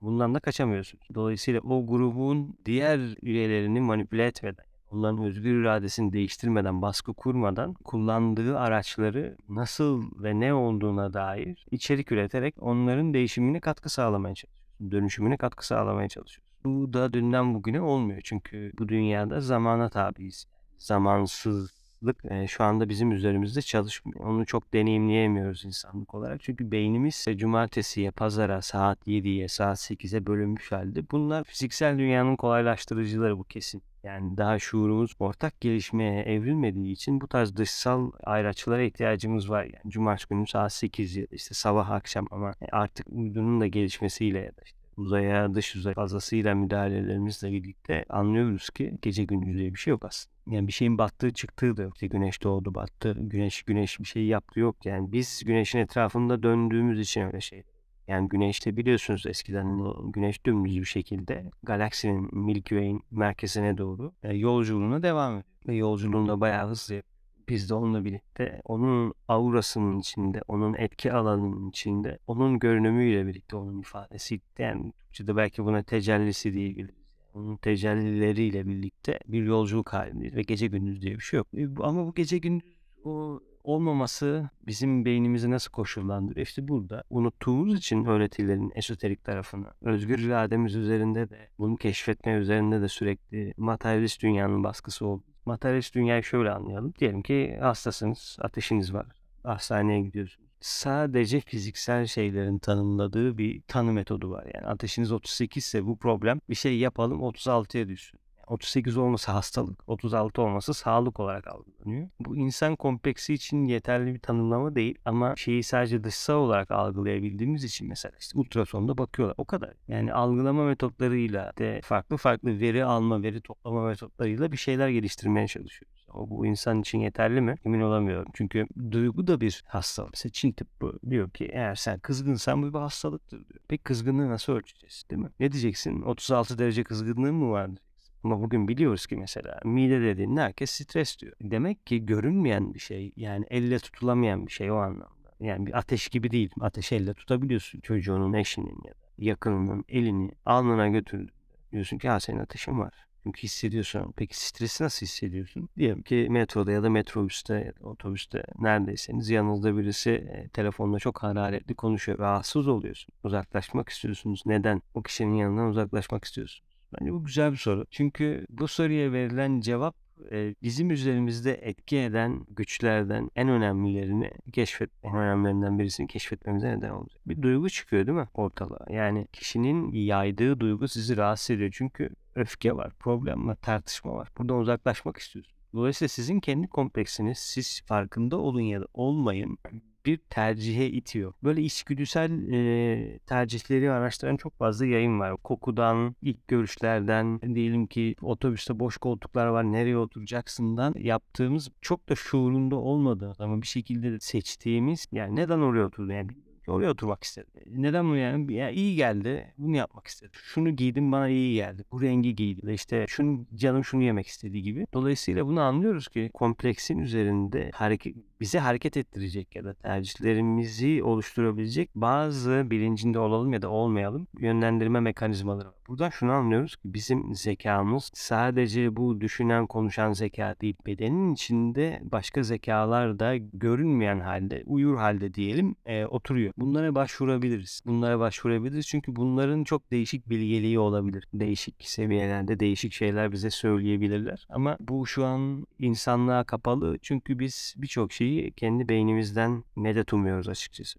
Bundan 0.00 0.34
da 0.34 0.40
kaçamıyorsunuz. 0.40 1.08
Dolayısıyla 1.14 1.60
o 1.60 1.87
grubun 1.87 2.58
diğer 2.64 3.00
üyelerini 3.22 3.81
manipüle 3.81 4.26
etmeden 4.26 4.75
onların 4.91 5.25
özgür 5.25 5.61
iradesini 5.61 6.12
değiştirmeden, 6.12 6.83
baskı 6.83 7.15
kurmadan 7.15 7.75
kullandığı 7.75 8.59
araçları 8.59 9.37
nasıl 9.49 10.23
ve 10.23 10.41
ne 10.41 10.55
olduğuna 10.55 11.12
dair 11.12 11.67
içerik 11.71 12.12
üreterek 12.12 12.55
onların 12.61 13.15
değişimine 13.15 13.61
katkı 13.61 13.88
sağlamaya 13.91 14.35
çalışıyorsun. 14.35 14.91
Dönüşümüne 14.91 15.37
katkı 15.37 15.67
sağlamaya 15.67 16.09
çalışıyorsun. 16.09 16.47
Bu 16.65 16.93
da 16.93 17.12
dünden 17.12 17.55
bugüne 17.55 17.81
olmuyor. 17.81 18.21
Çünkü 18.25 18.73
bu 18.79 18.88
dünyada 18.88 19.41
zamana 19.41 19.88
tabiiz. 19.88 20.47
Zamansız 20.79 21.86
e, 22.31 22.47
şu 22.47 22.64
anda 22.64 22.88
bizim 22.88 23.12
üzerimizde 23.12 23.62
çalışmıyor. 23.62 24.20
Onu 24.20 24.47
çok 24.47 24.75
deneyimleyemiyoruz 24.75 25.64
insanlık 25.64 26.14
olarak. 26.14 26.43
Çünkü 26.43 26.70
beynimiz 26.70 27.26
cumartesiye, 27.37 28.11
pazara, 28.11 28.62
saat 28.62 29.06
7'ye, 29.06 29.49
saat 29.49 29.79
8'e 29.79 30.26
bölünmüş 30.26 30.73
halde. 30.73 31.11
Bunlar 31.11 31.44
fiziksel 31.44 31.99
dünyanın 31.99 32.37
kolaylaştırıcıları 32.37 33.38
bu 33.38 33.44
kesin. 33.44 33.82
Yani 34.05 34.37
daha 34.37 34.58
şuurumuz 34.58 35.12
ortak 35.19 35.61
gelişmeye 35.61 36.23
evrilmediği 36.23 36.93
için 36.93 37.20
bu 37.20 37.29
tarz 37.29 37.56
dışsal 37.56 38.12
ayraçlara 38.25 38.82
ihtiyacımız 38.82 39.50
var. 39.50 39.64
Yani 39.64 39.91
cumartesi 39.91 40.29
günü 40.29 40.47
saat 40.47 40.73
8 40.73 41.17
ya 41.17 41.25
da 41.25 41.37
işte 41.37 41.55
sabah 41.55 41.91
akşam 41.91 42.26
ama 42.31 42.55
artık 42.73 43.06
uydunun 43.11 43.61
da 43.61 43.67
gelişmesiyle 43.67 44.38
ya 44.38 44.50
da 44.50 44.62
işte 44.64 44.86
uzaya, 44.96 45.54
dış 45.54 45.76
uzay 45.76 45.94
fazlasıyla 45.94 46.54
müdahalelerimizle 46.54 47.52
birlikte 47.52 48.04
anlıyoruz 48.08 48.70
ki 48.70 48.98
gece 49.02 49.25
gündüz 49.25 49.58
diye 49.58 49.75
bir 49.75 49.78
şey 49.78 49.90
yok 49.90 50.04
aslında. 50.04 50.37
Yani 50.56 50.66
bir 50.66 50.72
şeyin 50.72 50.98
battığı 50.98 51.32
çıktığı 51.32 51.76
da 51.76 51.82
yok. 51.82 51.94
İşte 51.94 52.06
güneş 52.06 52.43
doğdu 52.43 52.75
battı, 52.75 53.16
güneş 53.19 53.62
güneş 53.62 54.00
bir 54.00 54.04
şey 54.04 54.26
yaptı 54.26 54.60
yok. 54.60 54.87
Yani 54.87 55.12
biz 55.12 55.43
güneşin 55.46 55.78
etrafında 55.78 56.43
döndüğümüz 56.43 57.00
için 57.00 57.20
öyle 57.20 57.40
şey. 57.40 57.62
Yani 58.08 58.28
güneşte 58.28 58.76
biliyorsunuz 58.76 59.26
eskiden 59.26 59.78
güneş 60.12 60.46
dümdüz 60.46 60.76
bir 60.76 60.84
şekilde 60.84 61.50
galaksinin 61.62 62.38
Milky 62.38 62.75
Way'in 62.75 63.02
merkezine 63.10 63.78
doğru 63.78 64.12
e, 64.22 64.37
yolculuğuna 64.37 65.02
devam 65.02 65.32
ediyor. 65.32 65.44
Ve 65.66 65.75
yolculuğunda 65.75 66.40
bayağı 66.40 66.69
hızlı 66.69 67.02
biz 67.48 67.70
de 67.70 67.75
onunla 67.75 68.04
birlikte 68.04 68.60
onun 68.64 69.14
aurasının 69.28 69.98
içinde, 69.98 70.40
onun 70.48 70.75
etki 70.75 71.12
alanının 71.12 71.70
içinde, 71.70 72.19
onun 72.26 72.58
görünümüyle 72.58 73.26
birlikte 73.26 73.56
onun 73.56 73.81
ifadesi 73.81 74.40
yani 74.58 74.93
Türkçe'de 74.93 75.37
belki 75.37 75.64
buna 75.64 75.82
tecellisi 75.82 76.52
diyebiliriz. 76.54 76.94
Onun 77.34 77.56
tecellileriyle 77.56 78.66
birlikte 78.66 79.19
bir 79.28 79.43
yolculuk 79.44 79.93
halindeyiz 79.93 80.37
ve 80.37 80.43
gece 80.43 80.66
gündüz 80.66 81.02
diye 81.02 81.14
bir 81.14 81.20
şey 81.20 81.38
yok. 81.38 81.46
E, 81.56 81.66
ama 81.81 82.06
bu 82.06 82.14
gece 82.14 82.38
gündüz 82.38 82.76
o 83.04 83.40
olmaması 83.67 84.51
bizim 84.67 85.05
beynimizi 85.05 85.51
nasıl 85.51 85.71
koşullandırıyor? 85.71 86.47
İşte 86.47 86.69
burada 86.69 87.05
unuttuğumuz 87.11 87.79
için 87.79 88.05
öğretilerin 88.05 88.73
esoterik 88.75 89.25
tarafını, 89.25 89.67
özgür 89.81 90.19
irademiz 90.19 90.75
üzerinde 90.75 91.31
de, 91.31 91.49
bunu 91.59 91.77
keşfetme 91.77 92.33
üzerinde 92.33 92.81
de 92.81 92.89
sürekli 92.89 93.55
materyalist 93.57 94.23
dünyanın 94.23 94.65
baskısı 94.65 95.07
oldu. 95.07 95.25
Materyalist 95.47 95.95
dünyayı 95.95 96.23
şöyle 96.23 96.51
anlayalım. 96.51 96.95
Diyelim 96.99 97.23
ki 97.23 97.59
hastasınız, 97.61 98.37
ateşiniz 98.41 98.95
var. 98.95 99.07
Hastaneye 99.43 100.01
gidiyorsunuz. 100.01 100.46
Sadece 100.61 101.41
fiziksel 101.41 102.06
şeylerin 102.06 102.58
tanımladığı 102.58 103.39
bir 103.39 103.63
tanı 103.69 103.93
metodu 103.93 104.31
var. 104.31 104.46
Yani 104.55 104.67
ateşiniz 104.67 105.13
38 105.13 105.65
ise 105.65 105.87
bu 105.87 105.99
problem 105.99 106.41
bir 106.51 106.55
şey 106.55 106.79
yapalım 106.79 107.20
36'ya 107.20 107.89
düşsün. 107.89 108.20
38 108.46 108.96
olması 108.96 109.32
hastalık, 109.32 109.88
36 109.88 110.43
olması 110.43 110.74
sağlık 110.74 111.20
olarak 111.20 111.46
algılanıyor. 111.46 112.08
Bu 112.20 112.36
insan 112.36 112.76
kompleksi 112.76 113.34
için 113.34 113.65
yeterli 113.65 114.15
bir 114.15 114.19
tanımlama 114.19 114.74
değil 114.74 114.98
ama 115.05 115.36
şeyi 115.36 115.62
sadece 115.62 116.05
dışsal 116.05 116.34
olarak 116.34 116.70
algılayabildiğimiz 116.70 117.65
için 117.65 117.88
mesela 117.88 118.12
işte 118.20 118.38
ultrasonda 118.38 118.98
bakıyorlar. 118.98 119.34
O 119.38 119.44
kadar. 119.44 119.72
Yani 119.88 120.12
algılama 120.12 120.65
metotlarıyla 120.65 121.53
de 121.58 121.81
farklı 121.84 122.17
farklı 122.17 122.60
veri 122.60 122.84
alma, 122.84 123.22
veri 123.22 123.41
toplama 123.41 123.86
metotlarıyla 123.86 124.53
bir 124.53 124.56
şeyler 124.56 124.88
geliştirmeye 124.88 125.46
çalışıyoruz. 125.46 126.06
O 126.15 126.31
bu 126.31 126.46
insan 126.46 126.81
için 126.81 126.98
yeterli 126.98 127.41
mi? 127.41 127.55
Emin 127.65 127.81
olamıyorum. 127.81 128.32
Çünkü 128.34 128.67
duygu 128.91 129.26
da 129.26 129.41
bir 129.41 129.65
hastalık. 129.67 130.10
Mesela 130.12 130.32
Çin 130.32 130.53
tıbbı 130.53 130.98
diyor 131.10 131.31
ki 131.31 131.50
eğer 131.53 131.74
sen 131.74 131.98
kızgınsan 131.98 132.62
bu 132.62 132.74
bir 132.74 132.79
hastalıktır 132.79 133.48
diyor. 133.48 133.60
Peki 133.69 133.82
kızgınlığı 133.82 134.31
nasıl 134.31 134.53
ölçeceğiz 134.53 135.05
değil 135.10 135.22
mi? 135.22 135.29
Ne 135.41 135.53
diyeceksin? 135.53 136.03
36 136.03 136.58
derece 136.58 136.84
kızgınlığın 136.84 137.34
mı 137.34 137.50
vardır? 137.50 137.79
Ama 138.25 138.43
bugün 138.43 138.69
biliyoruz 138.69 139.06
ki 139.06 139.17
mesela 139.17 139.61
mide 139.65 140.01
dediğinde 140.01 140.41
herkes 140.41 140.70
stres 140.70 141.19
diyor. 141.19 141.32
Demek 141.41 141.87
ki 141.87 142.06
görünmeyen 142.06 142.75
bir 142.75 142.79
şey 142.79 143.13
yani 143.17 143.46
elle 143.51 143.79
tutulamayan 143.79 144.46
bir 144.46 144.53
şey 144.53 144.70
o 144.70 144.77
anlamda. 144.77 145.32
Yani 145.41 145.67
bir 145.67 145.79
ateş 145.79 146.08
gibi 146.08 146.31
değil. 146.31 146.51
Ateş 146.61 146.93
elle 146.93 147.15
tutabiliyorsun. 147.15 147.81
Çocuğunun, 147.81 148.32
eşinin 148.32 148.82
ya 148.85 148.93
da 148.93 149.06
yakınının 149.19 149.85
elini 149.89 150.31
alnına 150.44 150.89
götürdüğünde 150.89 151.32
diyorsun 151.73 151.99
ki 151.99 152.08
ha 152.08 152.20
senin 152.20 152.39
ateşin 152.39 152.79
var. 152.79 153.06
Çünkü 153.23 153.43
hissediyorsun. 153.43 154.15
Peki 154.17 154.46
stresi 154.46 154.85
nasıl 154.85 155.06
hissediyorsun? 155.06 155.69
Diyelim 155.77 156.03
ki 156.03 156.27
metroda 156.31 156.73
ya 156.73 156.82
da 156.82 156.91
metrobüste 156.91 157.55
ya 157.55 157.85
da 157.85 157.89
otobüste 157.89 158.44
neredeyseniz 158.58 159.31
yanınızda 159.31 159.77
birisi 159.77 160.11
e, 160.11 160.49
telefonla 160.49 160.99
çok 160.99 161.23
hararetli 161.23 161.75
konuşuyor. 161.75 162.19
Rahatsız 162.19 162.69
oluyorsun. 162.69 163.15
Uzaklaşmak 163.25 163.89
istiyorsunuz. 163.89 164.43
Neden? 164.46 164.82
O 164.94 165.03
kişinin 165.03 165.35
yanından 165.35 165.69
uzaklaşmak 165.69 166.25
istiyorsun. 166.25 166.67
Bence 167.00 167.12
bu 167.12 167.24
güzel 167.24 167.53
bir 167.53 167.56
soru. 167.56 167.86
Çünkü 167.91 168.46
bu 168.50 168.69
soruya 168.69 169.12
verilen 169.12 169.60
cevap 169.60 170.06
Eee, 170.31 170.55
bizim 170.62 170.91
üzerimizde 170.91 171.55
etki 171.55 171.96
eden 171.98 172.44
güçlerden 172.48 173.31
en 173.36 173.48
önemlilerini 173.48 174.31
keşfet 174.53 174.91
en 175.03 175.17
önemlilerinden 175.17 175.79
birisini 175.79 176.06
keşfetmemize 176.06 176.69
neden 176.69 176.91
olacak. 176.91 177.20
Bir 177.26 177.43
duygu 177.43 177.70
çıkıyor 177.70 178.06
değil 178.06 178.19
mi 178.19 178.29
ortalığa? 178.34 178.86
Yani 178.91 179.26
kişinin 179.32 179.93
yaydığı 179.93 180.60
duygu 180.60 180.88
sizi 180.88 181.17
rahatsız 181.17 181.50
ediyor. 181.50 181.70
Çünkü 181.74 182.10
öfke 182.34 182.76
var, 182.76 182.93
problem 182.98 183.48
var, 183.48 183.56
tartışma 183.62 184.15
var. 184.15 184.29
Buradan 184.38 184.56
uzaklaşmak 184.56 185.17
istiyorsunuz. 185.17 185.56
Dolayısıyla 185.74 186.08
sizin 186.08 186.41
kendi 186.41 186.69
kompleksiniz 186.69 187.38
siz 187.38 187.82
farkında 187.86 188.36
olun 188.36 188.60
ya 188.60 188.81
da 188.81 188.86
olmayın 188.94 189.58
bir 190.06 190.17
tercihe 190.31 190.86
itiyor. 190.86 191.32
Böyle 191.44 191.63
içgüdüsel 191.63 192.53
e, 192.53 193.19
tercihleri 193.19 193.91
araştıran 193.91 194.36
çok 194.36 194.58
fazla 194.58 194.86
yayın 194.86 195.20
var. 195.20 195.36
Kokudan, 195.36 196.17
ilk 196.22 196.48
görüşlerden, 196.48 197.41
diyelim 197.55 197.86
ki 197.86 198.15
otobüste 198.22 198.81
boş 198.81 198.96
koltuklar 198.96 199.46
var 199.46 199.72
nereye 199.72 199.96
oturacaksından 199.96 200.94
yaptığımız 200.98 201.70
çok 201.81 202.08
da 202.08 202.15
şuurunda 202.15 202.77
olmadığımız 202.77 203.41
ama 203.41 203.63
bir 203.63 203.67
şekilde 203.67 204.20
seçtiğimiz 204.20 205.06
yani 205.13 205.36
neden 205.36 205.58
oraya 205.58 205.86
oturdun 205.86 206.15
yani 206.15 206.31
oraya 206.69 206.91
oturmak 206.91 207.25
istedim. 207.25 207.51
Neden 207.67 208.10
bu 208.10 208.17
yani? 208.17 208.53
Ya 208.55 208.70
iyi 208.70 208.96
geldi. 208.96 209.55
Bunu 209.58 209.77
yapmak 209.77 210.06
istedim. 210.06 210.32
Şunu 210.34 210.77
giydim 210.77 211.13
bana 211.13 211.29
iyi 211.29 211.55
geldi. 211.55 211.84
Bu 211.93 212.03
rengi 212.03 212.34
giydi. 212.34 212.72
İşte 212.72 213.05
şunu 213.08 213.46
canım 213.55 213.84
şunu 213.84 214.03
yemek 214.03 214.27
istediği 214.27 214.63
gibi. 214.63 214.86
Dolayısıyla 214.94 215.46
bunu 215.46 215.60
anlıyoruz 215.60 216.08
ki 216.08 216.31
kompleksin 216.34 216.98
üzerinde 216.98 217.70
hareket 217.75 218.17
bizi 218.40 218.58
hareket 218.58 218.96
ettirecek 218.96 219.56
ya 219.56 219.64
da 219.64 219.74
tercihlerimizi 219.74 221.02
oluşturabilecek 221.02 221.90
bazı 221.94 222.66
bilincinde 222.70 223.19
olalım 223.19 223.52
ya 223.52 223.62
da 223.62 223.69
olmayalım 223.69 224.26
yönlendirme 224.38 225.00
mekanizmaları 225.00 225.69
var. 225.69 225.74
Buradan 225.88 226.10
şunu 226.10 226.32
anlıyoruz 226.32 226.76
ki 226.76 226.82
bizim 226.84 227.34
zekamız 227.34 228.10
sadece 228.14 228.96
bu 228.96 229.20
düşünen 229.20 229.66
konuşan 229.66 230.12
zeka 230.12 230.56
değil 230.60 230.76
bedenin 230.86 231.34
içinde 231.34 232.00
başka 232.02 232.43
zekalar 232.43 233.19
da 233.19 233.36
görünmeyen 233.36 234.20
halde 234.20 234.62
uyur 234.66 234.96
halde 234.96 235.34
diyelim 235.34 235.76
e, 235.86 236.06
oturuyor. 236.06 236.52
Bunlara 236.56 236.94
başvurabiliriz. 236.94 237.82
Bunlara 237.86 238.19
başvurabiliriz 238.19 238.86
çünkü 238.86 239.16
bunların 239.16 239.64
çok 239.64 239.90
değişik 239.90 240.31
bilgeliği 240.31 240.78
olabilir. 240.78 241.24
Değişik 241.34 241.74
seviyelerde 241.84 242.60
değişik 242.60 242.93
şeyler 242.93 243.32
bize 243.32 243.50
söyleyebilirler. 243.50 244.46
Ama 244.50 244.76
bu 244.81 245.06
şu 245.06 245.24
an 245.24 245.66
insanlığa 245.78 246.44
kapalı 246.44 246.98
çünkü 247.02 247.38
biz 247.38 247.74
birçok 247.76 248.12
şeyi 248.27 248.51
kendi 248.51 248.89
beynimizden 248.89 249.65
medet 249.77 250.13
umuyoruz 250.13 250.49
açıkçası. 250.49 250.99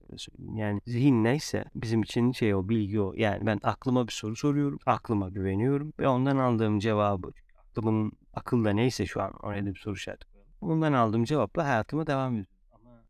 Yani 0.55 0.81
zihin 0.85 1.23
neyse 1.23 1.65
bizim 1.75 2.01
için 2.01 2.31
şey 2.31 2.55
o 2.55 2.69
bilgi 2.69 3.01
o. 3.01 3.13
Yani 3.15 3.45
ben 3.45 3.59
aklıma 3.63 4.07
bir 4.07 4.11
soru 4.11 4.35
soruyorum. 4.35 4.79
Aklıma 4.85 5.29
güveniyorum 5.29 5.93
ve 5.99 6.07
ondan 6.07 6.37
aldığım 6.37 6.79
cevabı 6.79 7.31
aklımın 7.61 8.11
akılda 8.33 8.71
neyse 8.71 9.05
şu 9.05 9.21
an 9.21 9.33
oraya 9.33 9.65
bir 9.65 9.75
soru 9.75 9.95
işareti. 9.95 10.25
Ondan 10.61 10.93
aldığım 10.93 11.23
cevapla 11.23 11.65
hayatıma 11.65 12.07
devam 12.07 12.31
ediyorum. 12.31 12.51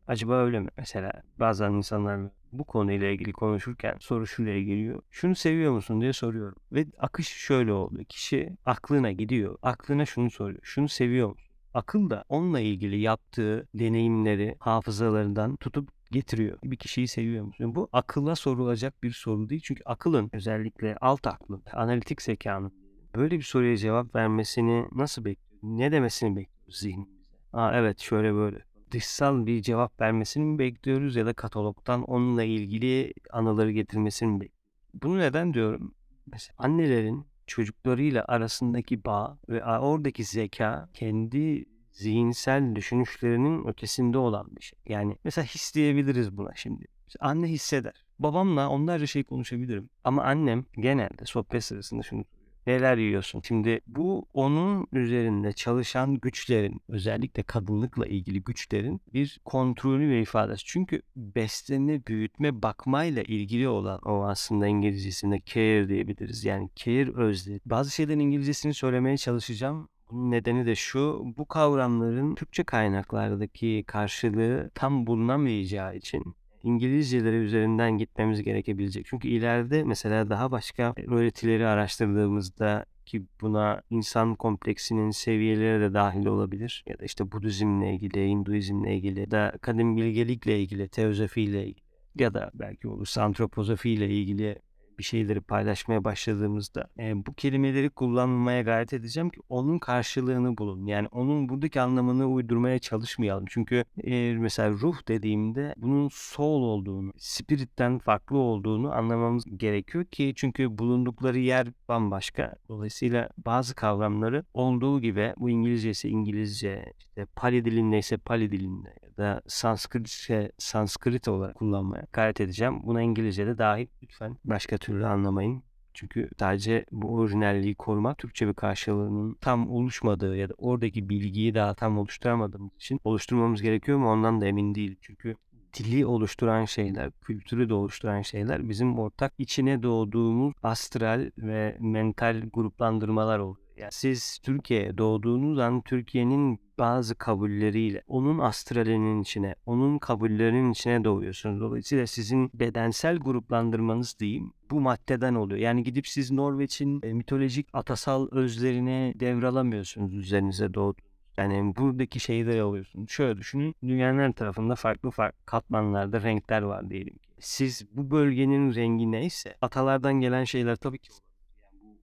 Acaba 0.06 0.34
öyle 0.34 0.60
mi? 0.60 0.68
Mesela 0.76 1.12
bazen 1.38 1.72
insanlar 1.72 2.30
bu 2.52 2.64
konuyla 2.64 3.08
ilgili 3.08 3.32
konuşurken 3.32 3.96
soru 4.00 4.26
şuraya 4.26 4.62
geliyor. 4.62 5.02
Şunu 5.10 5.34
seviyor 5.34 5.72
musun 5.72 6.00
diye 6.00 6.12
soruyorum. 6.12 6.56
Ve 6.72 6.86
akış 6.98 7.28
şöyle 7.28 7.72
oldu. 7.72 8.04
Kişi 8.08 8.56
aklına 8.64 9.12
gidiyor. 9.12 9.58
Aklına 9.62 10.06
şunu 10.06 10.30
soruyor. 10.30 10.60
Şunu 10.62 10.88
seviyor 10.88 11.28
musun? 11.28 11.47
Akıl 11.74 12.10
da 12.10 12.24
onunla 12.28 12.60
ilgili 12.60 13.00
yaptığı 13.00 13.68
deneyimleri 13.74 14.56
hafızalarından 14.58 15.56
tutup 15.56 15.90
getiriyor. 16.10 16.58
Bir 16.64 16.76
kişiyi 16.76 17.08
seviyor 17.08 17.44
musun? 17.44 17.74
Bu 17.74 17.88
akılla 17.92 18.36
sorulacak 18.36 19.02
bir 19.02 19.10
soru 19.10 19.48
değil. 19.48 19.62
Çünkü 19.64 19.82
akılın 19.84 20.30
özellikle 20.32 20.96
alt 21.00 21.26
aklın, 21.26 21.62
analitik 21.72 22.22
zekanın 22.22 22.72
böyle 23.16 23.36
bir 23.38 23.42
soruya 23.42 23.76
cevap 23.76 24.14
vermesini 24.14 24.86
nasıl 24.92 25.24
bekliyoruz? 25.24 25.58
Ne 25.62 25.92
demesini 25.92 26.36
bekliyoruz 26.36 26.78
zihnimizde? 26.78 27.18
Aa 27.52 27.72
evet 27.74 28.00
şöyle 28.00 28.34
böyle. 28.34 28.64
Dışsal 28.90 29.46
bir 29.46 29.62
cevap 29.62 30.00
vermesini 30.00 30.44
mi 30.44 30.58
bekliyoruz 30.58 31.16
ya 31.16 31.26
da 31.26 31.32
katalogdan 31.32 32.02
onunla 32.02 32.44
ilgili 32.44 33.14
anıları 33.30 33.70
getirmesini 33.72 34.28
mi 34.28 34.40
bekliyoruz? 34.40 35.02
Bunu 35.02 35.18
neden 35.18 35.54
diyorum? 35.54 35.94
Mesela 36.26 36.54
annelerin 36.58 37.26
çocuklarıyla 37.48 38.24
arasındaki 38.28 39.04
bağ 39.04 39.38
ve 39.48 39.64
oradaki 39.64 40.24
zeka 40.24 40.88
kendi 40.94 41.64
zihinsel 41.92 42.74
düşünüşlerinin 42.74 43.66
ötesinde 43.66 44.18
olan 44.18 44.56
bir 44.56 44.62
şey. 44.62 44.78
Yani 44.86 45.16
mesela 45.24 45.44
his 45.44 45.74
diyebiliriz 45.74 46.36
buna 46.36 46.54
şimdi. 46.54 46.86
Anne 47.20 47.46
hisseder. 47.46 48.04
Babamla 48.18 48.68
onlarca 48.68 49.06
şey 49.06 49.24
konuşabilirim. 49.24 49.90
Ama 50.04 50.22
annem 50.22 50.64
genelde 50.78 51.24
sohbet 51.24 51.64
sırasında 51.64 52.02
şunu. 52.02 52.24
Neler 52.68 52.96
yiyorsun? 52.96 53.40
Şimdi 53.44 53.80
bu 53.86 54.26
onun 54.34 54.86
üzerinde 54.92 55.52
çalışan 55.52 56.14
güçlerin 56.14 56.80
özellikle 56.88 57.42
kadınlıkla 57.42 58.06
ilgili 58.06 58.42
güçlerin 58.42 59.00
bir 59.14 59.40
kontrolü 59.44 60.10
ve 60.10 60.20
ifadesi. 60.22 60.64
Çünkü 60.64 61.02
beslenme, 61.16 62.06
büyütme, 62.06 62.62
bakmayla 62.62 63.22
ilgili 63.22 63.68
olan 63.68 64.00
o 64.04 64.24
aslında 64.24 64.66
İngilizcesinde 64.66 65.40
care 65.46 65.88
diyebiliriz. 65.88 66.44
Yani 66.44 66.70
care 66.76 67.12
özle. 67.14 67.60
Bazı 67.66 67.90
şeylerin 67.90 68.18
İngilizcesini 68.20 68.74
söylemeye 68.74 69.16
çalışacağım. 69.16 69.88
Bunun 70.10 70.30
nedeni 70.30 70.66
de 70.66 70.74
şu, 70.74 71.24
bu 71.36 71.48
kavramların 71.48 72.34
Türkçe 72.34 72.64
kaynaklardaki 72.64 73.84
karşılığı 73.86 74.70
tam 74.74 75.06
bulunamayacağı 75.06 75.96
için 75.96 76.34
İngilizceleri 76.62 77.36
üzerinden 77.36 77.98
gitmemiz 77.98 78.42
gerekebilecek. 78.42 79.06
Çünkü 79.06 79.28
ileride 79.28 79.84
mesela 79.84 80.30
daha 80.30 80.50
başka 80.50 80.94
öğretileri 81.06 81.66
araştırdığımızda 81.66 82.84
ki 83.06 83.26
buna 83.40 83.82
insan 83.90 84.34
kompleksinin 84.34 85.10
seviyeleri 85.10 85.80
de 85.80 85.94
dahil 85.94 86.26
olabilir. 86.26 86.84
Ya 86.86 86.98
da 86.98 87.04
işte 87.04 87.32
Budizmle 87.32 87.94
ilgili, 87.94 88.28
Hinduizmle 88.28 88.96
ilgili, 88.96 89.30
da 89.30 89.52
kadim 89.60 89.96
bilgelikle 89.96 90.60
ilgili, 90.60 90.88
teozofiyle 90.88 91.66
ilgili 91.66 91.88
ya 92.18 92.34
da 92.34 92.50
belki 92.54 92.88
olursa 92.88 93.22
antropozofiyle 93.22 94.08
ilgili 94.08 94.58
bir 94.98 95.02
şeyleri 95.02 95.40
paylaşmaya 95.40 96.04
başladığımızda 96.04 96.88
e, 96.98 97.26
bu 97.26 97.34
kelimeleri 97.34 97.90
kullanmaya 97.90 98.62
gayret 98.62 98.92
edeceğim 98.92 99.30
ki 99.30 99.40
onun 99.48 99.78
karşılığını 99.78 100.58
bulun. 100.58 100.86
Yani 100.86 101.08
onun 101.08 101.48
buradaki 101.48 101.80
anlamını 101.80 102.26
uydurmaya 102.26 102.78
çalışmayalım. 102.78 103.44
Çünkü 103.48 103.84
e, 104.04 104.34
mesela 104.38 104.70
ruh 104.70 105.08
dediğimde 105.08 105.74
bunun 105.76 106.08
soul 106.12 106.62
olduğunu, 106.62 107.12
spiritten 107.16 107.98
farklı 107.98 108.38
olduğunu 108.38 108.92
anlamamız 108.92 109.44
gerekiyor 109.56 110.04
ki 110.04 110.32
çünkü 110.36 110.78
bulundukları 110.78 111.38
yer 111.38 111.68
bambaşka. 111.88 112.54
Dolayısıyla 112.68 113.28
bazı 113.46 113.74
kavramları 113.74 114.44
olduğu 114.54 115.00
gibi 115.00 115.34
bu 115.36 115.50
İngilizcesi 115.50 116.08
İngilizce, 116.08 116.92
işte 116.98 117.26
Pali 117.36 117.64
dilindeyse 117.64 118.16
Pali 118.16 118.52
dilinde 118.52 119.07
da 119.18 119.42
Sanskritçe 119.46 120.52
Sanskrit 120.58 121.28
olarak 121.28 121.54
kullanmaya 121.54 122.06
gayret 122.12 122.40
edeceğim. 122.40 122.80
Buna 122.82 123.02
İngilizce'de 123.02 123.58
dahil 123.58 123.86
lütfen 124.02 124.36
başka 124.44 124.78
türlü 124.78 125.06
anlamayın. 125.06 125.62
Çünkü 125.94 126.30
sadece 126.38 126.84
bu 126.92 127.14
orijinalliği 127.14 127.74
korumak 127.74 128.18
Türkçe 128.18 128.48
bir 128.48 128.54
karşılığının 128.54 129.34
tam 129.40 129.70
oluşmadığı 129.70 130.36
ya 130.36 130.48
da 130.48 130.54
oradaki 130.58 131.08
bilgiyi 131.08 131.54
daha 131.54 131.74
tam 131.74 131.98
oluşturamadığımız 131.98 132.74
için 132.76 133.00
oluşturmamız 133.04 133.62
gerekiyor 133.62 133.98
mu 133.98 134.08
ondan 134.08 134.40
da 134.40 134.46
emin 134.46 134.74
değil. 134.74 134.96
Çünkü 135.00 135.36
dili 135.78 136.06
oluşturan 136.06 136.64
şeyler, 136.64 137.10
kültürü 137.10 137.68
de 137.68 137.74
oluşturan 137.74 138.22
şeyler 138.22 138.68
bizim 138.68 138.98
ortak 138.98 139.32
içine 139.38 139.82
doğduğumuz 139.82 140.54
astral 140.62 141.30
ve 141.38 141.76
mental 141.80 142.42
gruplandırmalar 142.52 143.38
oluyor. 143.38 143.67
Yani 143.78 143.92
siz 143.92 144.38
Türkiye'ye 144.38 144.98
doğduğunuz 144.98 145.58
an 145.58 145.80
Türkiye'nin 145.80 146.60
bazı 146.78 147.14
kabulleriyle 147.14 148.02
onun 148.06 148.38
astralinin 148.38 149.22
içine, 149.22 149.54
onun 149.66 149.98
kabullerinin 149.98 150.72
içine 150.72 151.04
doğuyorsunuz. 151.04 151.60
Dolayısıyla 151.60 152.06
sizin 152.06 152.50
bedensel 152.54 153.16
gruplandırmanız 153.16 154.18
diyeyim 154.20 154.52
bu 154.70 154.80
maddeden 154.80 155.34
oluyor. 155.34 155.60
Yani 155.60 155.82
gidip 155.82 156.06
siz 156.06 156.30
Norveç'in 156.30 157.00
e, 157.02 157.12
mitolojik 157.12 157.68
atasal 157.72 158.28
özlerine 158.30 159.12
devralamıyorsunuz 159.16 160.14
üzerinize 160.14 160.74
doğdu. 160.74 161.00
Yani 161.36 161.76
buradaki 161.76 162.20
şeyleri 162.20 162.62
alıyorsunuz. 162.62 163.10
Şöyle 163.10 163.38
düşünün. 163.38 163.74
Dünyanın 163.82 164.18
her 164.18 164.32
tarafında 164.32 164.74
farklı 164.74 165.10
farklı 165.10 165.46
katmanlarda 165.46 166.22
renkler 166.22 166.62
var 166.62 166.90
diyelim 166.90 167.14
ki. 167.14 167.28
Siz 167.40 167.86
bu 167.92 168.10
bölgenin 168.10 168.74
rengi 168.74 169.10
neyse 169.12 169.54
atalardan 169.60 170.14
gelen 170.14 170.44
şeyler 170.44 170.76
tabii 170.76 170.98
ki 170.98 171.10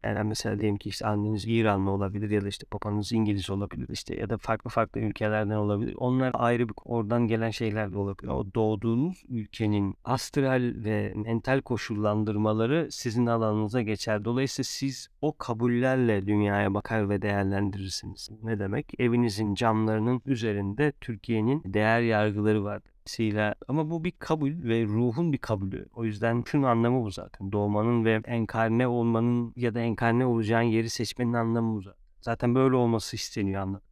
yani 0.05 0.27
mesela 0.27 0.59
diyelim 0.59 0.77
ki 0.77 0.89
işte 0.89 1.07
anneniz 1.07 1.45
İranlı 1.47 1.91
olabilir 1.91 2.29
ya 2.29 2.41
da 2.41 2.47
işte 2.47 2.65
babanız 2.73 3.11
İngiliz 3.11 3.49
olabilir 3.49 3.87
işte 3.89 4.15
ya 4.15 4.29
da 4.29 4.37
farklı 4.37 4.69
farklı 4.69 5.01
ülkelerden 5.01 5.55
olabilir. 5.55 5.95
Onlar 5.97 6.31
ayrı 6.33 6.69
bir 6.69 6.73
oradan 6.85 7.27
gelen 7.27 7.49
şeyler 7.49 7.93
de 7.93 7.97
olabilir. 7.97 8.31
O 8.31 8.53
doğduğunuz 8.55 9.23
ülkenin 9.29 9.95
astral 10.03 10.73
ve 10.75 11.13
mental 11.15 11.61
koşullandırmaları 11.61 12.87
sizin 12.91 13.25
alanınıza 13.25 13.81
geçer. 13.81 14.25
Dolayısıyla 14.25 14.63
siz 14.63 15.09
o 15.21 15.37
kabullerle 15.37 16.27
dünyaya 16.27 16.73
bakar 16.73 17.09
ve 17.09 17.21
değerlendirirsiniz. 17.21 18.29
Ne 18.43 18.59
demek? 18.59 18.93
Evinizin 18.99 19.55
camlarının 19.55 20.21
üzerinde 20.25 20.93
Türkiye'nin 21.01 21.63
değer 21.65 22.01
yargıları 22.01 22.63
vardır. 22.63 22.94
Dolayısıyla 23.05 23.55
ama 23.67 23.89
bu 23.89 24.03
bir 24.03 24.11
kabul 24.11 24.51
ve 24.63 24.83
ruhun 24.83 25.33
bir 25.33 25.37
kabulü. 25.37 25.87
O 25.93 26.05
yüzden 26.05 26.43
şunu 26.45 26.67
anlamı 26.67 27.03
bu 27.03 27.11
zaten. 27.11 27.51
Doğmanın 27.51 28.05
ve 28.05 28.21
enkarne 28.25 28.87
olmanın 28.87 29.53
ya 29.55 29.75
da 29.75 29.79
enkarne 29.79 30.25
olacağın 30.25 30.61
yeri 30.61 30.89
seçmenin 30.89 31.33
anlamı 31.33 31.75
bu 31.75 31.81
zaten. 31.81 31.99
Zaten 32.21 32.55
böyle 32.55 32.75
olması 32.75 33.15
isteniyor 33.15 33.61
anladım. 33.61 33.85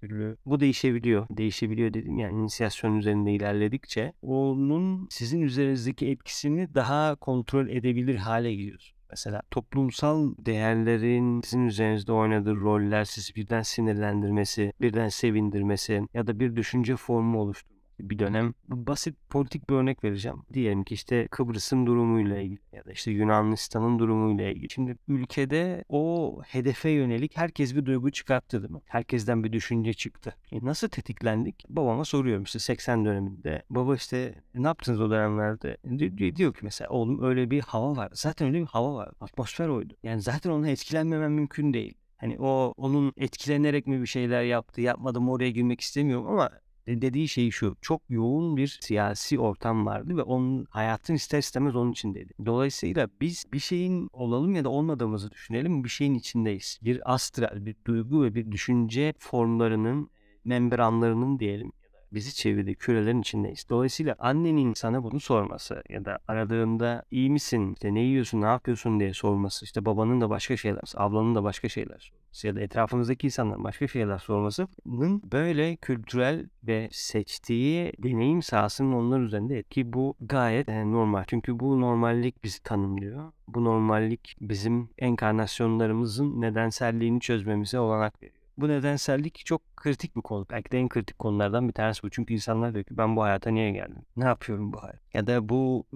türlü. 0.00 0.36
Bu 0.46 0.60
değişebiliyor. 0.60 1.26
Değişebiliyor 1.30 1.94
dedim 1.94 2.18
yani 2.18 2.38
inisiyasyon 2.40 2.96
üzerinde 2.96 3.32
ilerledikçe 3.32 4.12
onun 4.22 5.08
sizin 5.10 5.40
üzerinizdeki 5.40 6.10
etkisini 6.10 6.74
daha 6.74 7.14
kontrol 7.14 7.68
edebilir 7.68 8.16
hale 8.16 8.54
geliyorsunuz. 8.54 8.94
Mesela. 9.14 9.42
Toplumsal 9.50 10.34
değerlerin 10.38 11.40
sizin 11.40 11.66
üzerinizde 11.66 12.12
oynadığı 12.12 12.56
roller 12.56 13.04
sizi 13.04 13.34
birden 13.34 13.62
sinirlendirmesi, 13.62 14.72
birden 14.80 15.08
sevindirmesi 15.08 16.02
ya 16.14 16.26
da 16.26 16.40
bir 16.40 16.56
düşünce 16.56 16.96
formu 16.96 17.38
oluşturması 17.40 17.73
bir 18.00 18.18
dönem 18.18 18.54
basit 18.68 19.16
politik 19.30 19.70
bir 19.70 19.74
örnek 19.74 20.04
vereceğim. 20.04 20.42
Diyelim 20.52 20.84
ki 20.84 20.94
işte 20.94 21.28
Kıbrıs'ın 21.30 21.86
durumuyla 21.86 22.38
ilgili 22.40 22.60
ya 22.72 22.84
da 22.84 22.92
işte 22.92 23.10
Yunanistan'ın 23.10 23.98
durumuyla 23.98 24.48
ilgili. 24.50 24.70
Şimdi 24.70 24.96
ülkede 25.08 25.84
o 25.88 26.40
hedefe 26.46 26.90
yönelik 26.90 27.36
herkes 27.36 27.76
bir 27.76 27.86
duygu 27.86 28.10
çıkarttı 28.10 28.62
değil 28.62 28.72
mi? 28.72 28.80
Herkesten 28.86 29.44
bir 29.44 29.52
düşünce 29.52 29.92
çıktı. 29.92 30.36
E 30.52 30.64
nasıl 30.64 30.88
tetiklendik? 30.88 31.64
Babama 31.68 32.04
soruyorum 32.04 32.42
işte 32.44 32.58
80 32.58 33.04
döneminde. 33.04 33.62
Baba 33.70 33.94
işte 33.96 34.34
ne 34.54 34.66
yaptınız 34.66 35.00
o 35.00 35.10
dönemlerde? 35.10 35.76
Di- 35.98 36.36
Diyor 36.36 36.54
ki 36.54 36.60
mesela 36.62 36.90
oğlum 36.90 37.22
öyle 37.22 37.50
bir 37.50 37.60
hava 37.60 37.96
var. 37.96 38.08
Zaten 38.12 38.48
öyle 38.48 38.60
bir 38.60 38.66
hava 38.66 38.94
var. 38.94 39.10
Atmosfer 39.20 39.68
oydu. 39.68 39.94
Yani 40.02 40.20
zaten 40.22 40.50
ona 40.50 40.68
etkilenmemem 40.68 41.32
mümkün 41.32 41.72
değil. 41.72 41.94
Hani 42.16 42.36
o 42.40 42.74
onun 42.76 43.12
etkilenerek 43.16 43.86
mi 43.86 44.00
bir 44.00 44.06
şeyler 44.06 44.42
yaptı, 44.42 44.80
yapmadı 44.80 45.20
mı 45.20 45.32
oraya 45.32 45.50
girmek 45.50 45.80
istemiyorum 45.80 46.26
ama 46.26 46.50
dediği 46.86 47.28
şey 47.28 47.50
şu. 47.50 47.76
Çok 47.80 48.02
yoğun 48.08 48.56
bir 48.56 48.78
siyasi 48.80 49.38
ortam 49.38 49.86
vardı 49.86 50.16
ve 50.16 50.22
onun 50.22 50.66
hayatın 50.70 51.14
ister 51.14 51.38
istemez 51.38 51.76
onun 51.76 51.92
içindeydi. 51.92 52.32
Dolayısıyla 52.46 53.08
biz 53.20 53.44
bir 53.52 53.58
şeyin 53.58 54.08
olalım 54.12 54.54
ya 54.54 54.64
da 54.64 54.68
olmadığımızı 54.68 55.30
düşünelim 55.30 55.84
bir 55.84 55.88
şeyin 55.88 56.14
içindeyiz. 56.14 56.78
Bir 56.82 57.14
astral, 57.14 57.66
bir 57.66 57.76
duygu 57.86 58.24
ve 58.24 58.34
bir 58.34 58.52
düşünce 58.52 59.14
formlarının 59.18 60.10
membranlarının 60.44 61.38
diyelim 61.38 61.72
bizi 62.14 62.34
çevirdiği 62.34 62.76
kürelerin 62.76 63.20
içindeyiz. 63.20 63.66
Dolayısıyla 63.70 64.16
annenin 64.18 64.74
sana 64.74 65.02
bunu 65.02 65.20
sorması 65.20 65.82
ya 65.88 66.04
da 66.04 66.18
aradığında 66.28 67.04
iyi 67.10 67.30
misin, 67.30 67.72
işte 67.72 67.94
ne 67.94 68.00
yiyorsun, 68.00 68.40
ne 68.40 68.46
yapıyorsun 68.46 69.00
diye 69.00 69.14
sorması, 69.14 69.64
işte 69.64 69.84
babanın 69.84 70.20
da 70.20 70.30
başka 70.30 70.56
şeyler, 70.56 70.82
ablanın 70.96 71.34
da 71.34 71.44
başka 71.44 71.68
şeyler 71.68 72.12
ya 72.42 72.56
da 72.56 72.60
etrafımızdaki 72.60 73.26
insanların 73.26 73.64
başka 73.64 73.88
şeyler 73.88 74.18
sormasının 74.18 75.22
böyle 75.32 75.76
kültürel 75.76 76.48
ve 76.66 76.88
seçtiği 76.92 77.92
deneyim 77.98 78.42
sahasının 78.42 78.92
onlar 78.92 79.20
üzerinde 79.20 79.58
etki 79.58 79.92
bu 79.92 80.14
gayet 80.20 80.68
e, 80.68 80.84
normal. 80.92 81.24
Çünkü 81.26 81.60
bu 81.60 81.80
normallik 81.80 82.44
bizi 82.44 82.62
tanımlıyor. 82.62 83.32
Bu 83.48 83.64
normallik 83.64 84.36
bizim 84.40 84.88
enkarnasyonlarımızın 84.98 86.40
nedenselliğini 86.40 87.20
çözmemize 87.20 87.78
olanak 87.78 88.22
veriyor. 88.22 88.38
Bu 88.58 88.68
nedensellik 88.68 89.46
çok 89.46 89.76
kritik 89.76 90.16
bir 90.16 90.20
konu. 90.22 90.46
Belki 90.50 90.70
de 90.70 90.78
en 90.78 90.88
kritik 90.88 91.18
konulardan 91.18 91.68
bir 91.68 91.72
tanesi 91.72 92.02
bu. 92.02 92.10
Çünkü 92.10 92.34
insanlar 92.34 92.74
diyor 92.74 92.84
ki 92.84 92.98
ben 92.98 93.16
bu 93.16 93.22
hayata 93.22 93.50
niye 93.50 93.70
geldim? 93.70 94.02
Ne 94.16 94.24
yapıyorum 94.24 94.72
bu 94.72 94.82
hayat? 94.82 95.00
Ya 95.14 95.26
da 95.26 95.48
bu 95.48 95.86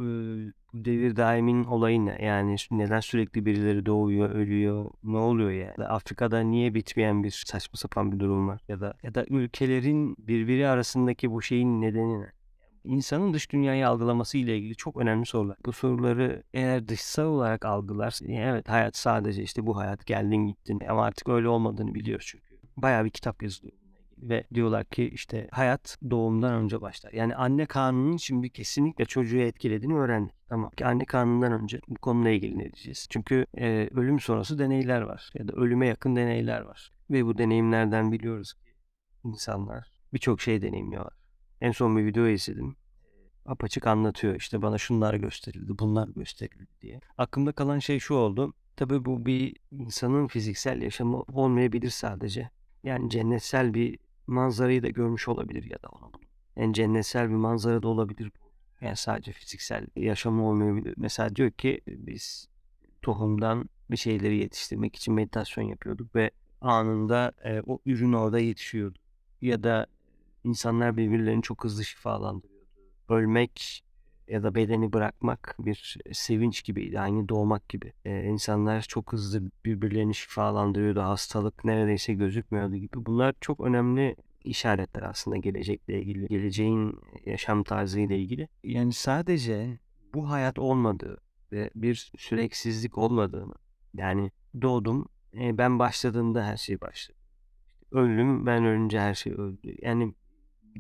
devir 0.75 1.16
daimin 1.16 1.64
olayı 1.64 2.06
ne? 2.06 2.18
Yani 2.25 2.56
neden 2.70 3.00
sürekli 3.00 3.46
birileri 3.46 3.87
doğuyor, 3.87 4.30
ölüyor? 4.30 4.90
Ne 5.04 5.16
oluyor 5.16 5.50
yani? 5.50 5.75
Ya 5.78 5.88
Afrika'da 5.88 6.40
niye 6.40 6.75
bitmeyen 6.75 7.25
bir 7.25 7.30
saçma 7.46 7.76
sapan 7.76 8.12
bir 8.12 8.20
durum 8.20 8.48
var? 8.48 8.60
Ya 8.68 8.80
da 8.80 8.94
ya 9.02 9.14
da 9.14 9.25
ülkelerin 9.28 10.16
birbiri 10.18 10.68
arasındaki 10.68 11.30
bu 11.30 11.42
şeyin 11.42 11.80
nedeni 11.82 12.20
ne? 12.20 12.32
İnsanın 12.84 13.34
dış 13.34 13.50
dünyayı 13.52 13.88
algılaması 13.88 14.38
ile 14.38 14.58
ilgili 14.58 14.76
çok 14.76 14.96
önemli 14.96 15.26
sorular. 15.26 15.56
Bu 15.66 15.72
soruları 15.72 16.42
eğer 16.54 16.88
dışsal 16.88 17.25
olarak 17.25 17.64
algılar, 17.64 18.18
evet 18.28 18.68
hayat 18.68 18.96
sadece 18.96 19.42
işte 19.42 19.66
bu 19.66 19.76
hayat 19.76 20.06
geldin 20.06 20.46
gittin 20.46 20.80
ama 20.88 21.04
artık 21.04 21.28
öyle 21.28 21.48
olmadığını 21.48 21.94
biliyoruz 21.94 22.26
çünkü 22.28 22.44
bayağı 22.76 23.04
bir 23.04 23.10
kitap 23.10 23.42
yazılıyor 23.42 23.88
ve 24.22 24.44
diyorlar 24.54 24.84
ki 24.84 25.08
işte 25.08 25.48
hayat 25.50 25.98
doğumdan 26.10 26.54
önce 26.54 26.80
başlar. 26.80 27.12
Yani 27.12 27.37
anne 27.37 27.66
karnının 27.66 28.16
şimdi 28.16 28.50
kesinlikle 28.50 29.04
çocuğu 29.04 29.38
etkilediğini 29.38 29.94
öğrendik. 29.94 30.34
Ki 30.76 30.87
anne 30.87 31.04
karnından 31.04 31.52
önce 31.52 31.80
bu 31.88 31.94
konuyla 31.94 32.30
ilgili 32.30 32.58
ne 32.58 32.62
diyeceğiz? 32.62 33.06
Çünkü 33.10 33.46
e, 33.58 33.88
ölüm 33.94 34.20
sonrası 34.20 34.58
deneyler 34.58 35.00
var 35.00 35.30
ya 35.34 35.48
da 35.48 35.52
ölüme 35.52 35.87
yakın 35.87 36.16
deneyler 36.16 36.60
var. 36.60 36.92
Ve 37.10 37.26
bu 37.26 37.38
deneyimlerden 37.38 38.12
biliyoruz 38.12 38.52
ki 38.52 38.75
insanlar 39.25 39.92
birçok 40.12 40.40
şey 40.40 40.62
deneyimliyorlar. 40.62 41.14
En 41.60 41.72
son 41.72 41.96
bir 41.96 42.04
video 42.04 42.26
izledim. 42.26 42.76
Apaçık 43.46 43.87
anlatıyor 43.87 44.34
işte 44.34 44.62
bana 44.62 44.78
şunlar 44.78 45.14
gösterildi, 45.14 45.72
bunlar 45.78 46.09
gösterildi 46.09 46.66
diye. 46.81 47.00
Aklımda 47.18 47.52
kalan 47.52 47.78
şey 47.78 47.98
şu 47.98 48.14
oldu. 48.14 48.54
Tabii 48.76 49.04
bu 49.04 49.26
bir 49.26 49.57
insanın 49.70 50.26
fiziksel 50.26 50.83
yaşamı 50.83 51.20
olmayabilir 51.20 51.90
sadece. 51.90 52.50
Yani 52.85 53.11
cennetsel 53.11 53.74
bir 53.74 53.98
manzarayı 54.28 54.82
da 54.82 54.88
görmüş 54.88 55.28
olabilir 55.28 55.70
ya 55.70 55.82
da 55.82 55.88
ona. 55.88 56.10
Yani 56.56 56.74
cennetsel 56.74 57.28
bir 57.28 57.34
manzara 57.34 57.82
da 57.82 57.88
olabilir 57.88 58.32
bu. 58.40 58.48
Yani 58.84 58.96
sadece 58.96 59.32
fiziksel 59.32 59.86
yaşamı 59.96 60.48
olmayabilir. 60.48 60.94
Mesela 60.96 61.36
diyor 61.36 61.50
ki 61.50 61.80
biz 61.86 62.48
tohumdan 63.02 63.68
bir 63.90 63.96
şeyleri 63.96 64.36
yetiştirmek 64.36 64.96
için 64.96 65.14
meditasyon 65.14 65.64
yapıyorduk 65.64 66.14
ve 66.14 66.30
anında 66.60 67.32
e, 67.44 67.60
o 67.66 67.78
ürün 67.86 68.12
orada 68.12 68.38
yetişiyordu. 68.38 68.98
Ya 69.40 69.62
da 69.62 69.86
insanlar 70.44 70.96
birbirlerini 70.96 71.42
çok 71.42 71.64
hızlı 71.64 71.84
şifalandırıyordu. 71.84 72.68
Ölmek 73.08 73.84
ya 74.28 74.42
da 74.42 74.54
bedeni 74.54 74.92
bırakmak 74.92 75.56
bir 75.58 75.98
sevinç 76.12 76.64
gibiydi. 76.64 77.00
Aynı 77.00 77.28
doğmak 77.28 77.68
gibi. 77.68 77.92
Ee, 78.04 78.24
insanlar 78.24 78.82
çok 78.82 79.12
hızlı 79.12 79.50
birbirlerini 79.64 80.14
şifalandırıyordu. 80.14 81.00
Hastalık 81.00 81.64
neredeyse 81.64 82.14
gözükmüyordu 82.14 82.76
gibi. 82.76 83.06
Bunlar 83.06 83.34
çok 83.40 83.60
önemli 83.60 84.16
işaretler 84.44 85.02
aslında 85.02 85.36
gelecekle 85.36 86.02
ilgili. 86.02 86.26
Geleceğin 86.26 87.00
yaşam 87.26 87.62
tarzı 87.62 88.00
ile 88.00 88.18
ilgili. 88.18 88.48
Yani 88.64 88.92
sadece 88.92 89.78
bu 90.14 90.30
hayat 90.30 90.58
olmadığı 90.58 91.20
ve 91.52 91.70
bir 91.74 92.12
süreksizlik 92.18 92.98
olmadığını 92.98 93.54
yani 93.94 94.30
doğdum 94.62 95.08
e, 95.34 95.58
ben 95.58 95.78
başladığımda 95.78 96.44
her 96.44 96.56
şey 96.56 96.80
başladı. 96.80 97.18
Öldüm 97.92 98.46
ben 98.46 98.64
ölünce 98.64 99.00
her 99.00 99.14
şey 99.14 99.32
öldü. 99.32 99.76
Yani 99.82 100.14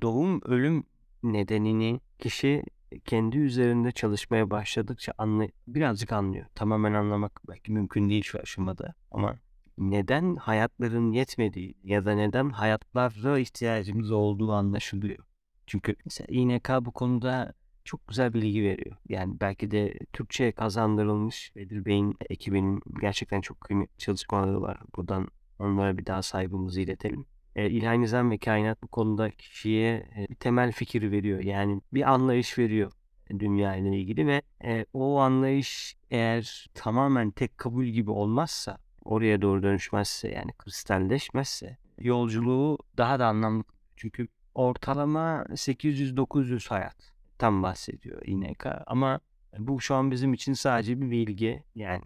doğum 0.02 0.40
ölüm 0.44 0.84
nedenini 1.22 2.00
kişi 2.18 2.62
kendi 3.04 3.38
üzerinde 3.38 3.92
çalışmaya 3.92 4.50
başladıkça 4.50 5.12
anlay 5.18 5.50
birazcık 5.66 6.12
anlıyor. 6.12 6.46
Tamamen 6.54 6.92
anlamak 6.92 7.40
belki 7.48 7.72
mümkün 7.72 8.08
değil 8.08 8.22
şu 8.22 8.38
aşamada 8.38 8.94
ama 9.10 9.36
neden 9.78 10.36
hayatların 10.36 11.12
yetmediği 11.12 11.74
ya 11.84 12.04
da 12.04 12.14
neden 12.14 12.50
hayatlara 12.50 13.38
ihtiyacımız 13.38 14.10
olduğu 14.10 14.52
anlaşılıyor. 14.52 15.24
Çünkü 15.66 15.96
mesela 16.04 16.26
İNK 16.30 16.70
bu 16.80 16.92
konuda 16.92 17.54
çok 17.84 18.08
güzel 18.08 18.34
bilgi 18.34 18.62
veriyor. 18.62 18.96
Yani 19.08 19.40
belki 19.40 19.70
de 19.70 19.98
Türkçe 20.12 20.52
kazandırılmış 20.52 21.52
Bedir 21.56 21.84
Bey'in 21.84 22.16
ekibinin 22.30 22.80
gerçekten 23.00 23.40
çok 23.40 23.60
kıymetli 23.60 23.98
çalışmaları 23.98 24.62
var. 24.62 24.80
Buradan 24.96 25.28
onlara 25.58 25.98
bir 25.98 26.06
daha 26.06 26.22
saygımızı 26.22 26.80
iletelim 26.80 27.26
e, 27.58 28.00
Nizam 28.00 28.30
ve 28.30 28.38
Kainat 28.38 28.82
bu 28.82 28.88
konuda 28.88 29.30
kişiye 29.30 29.94
e, 30.16 30.26
bir 30.28 30.34
temel 30.34 30.72
fikir 30.72 31.10
veriyor. 31.10 31.40
Yani 31.40 31.80
bir 31.94 32.12
anlayış 32.12 32.58
veriyor 32.58 32.92
dünya 33.38 33.76
ile 33.76 33.98
ilgili 33.98 34.26
ve 34.26 34.42
e, 34.64 34.86
o 34.92 35.18
anlayış 35.18 35.96
eğer 36.10 36.66
tamamen 36.74 37.30
tek 37.30 37.58
kabul 37.58 37.84
gibi 37.84 38.10
olmazsa 38.10 38.78
oraya 39.04 39.42
doğru 39.42 39.62
dönüşmezse 39.62 40.28
yani 40.28 40.52
kristalleşmezse 40.52 41.76
yolculuğu 41.98 42.78
daha 42.96 43.18
da 43.18 43.26
anlamlı. 43.26 43.64
Çünkü 43.96 44.28
ortalama 44.54 45.44
800-900 45.48 46.68
hayat. 46.68 47.12
Tam 47.38 47.62
bahsediyor 47.62 48.22
İNK 48.26 48.66
ama 48.86 49.20
bu 49.58 49.80
şu 49.80 49.94
an 49.94 50.10
bizim 50.10 50.34
için 50.34 50.52
sadece 50.52 51.00
bir 51.00 51.10
bilgi. 51.10 51.62
Yani 51.74 52.02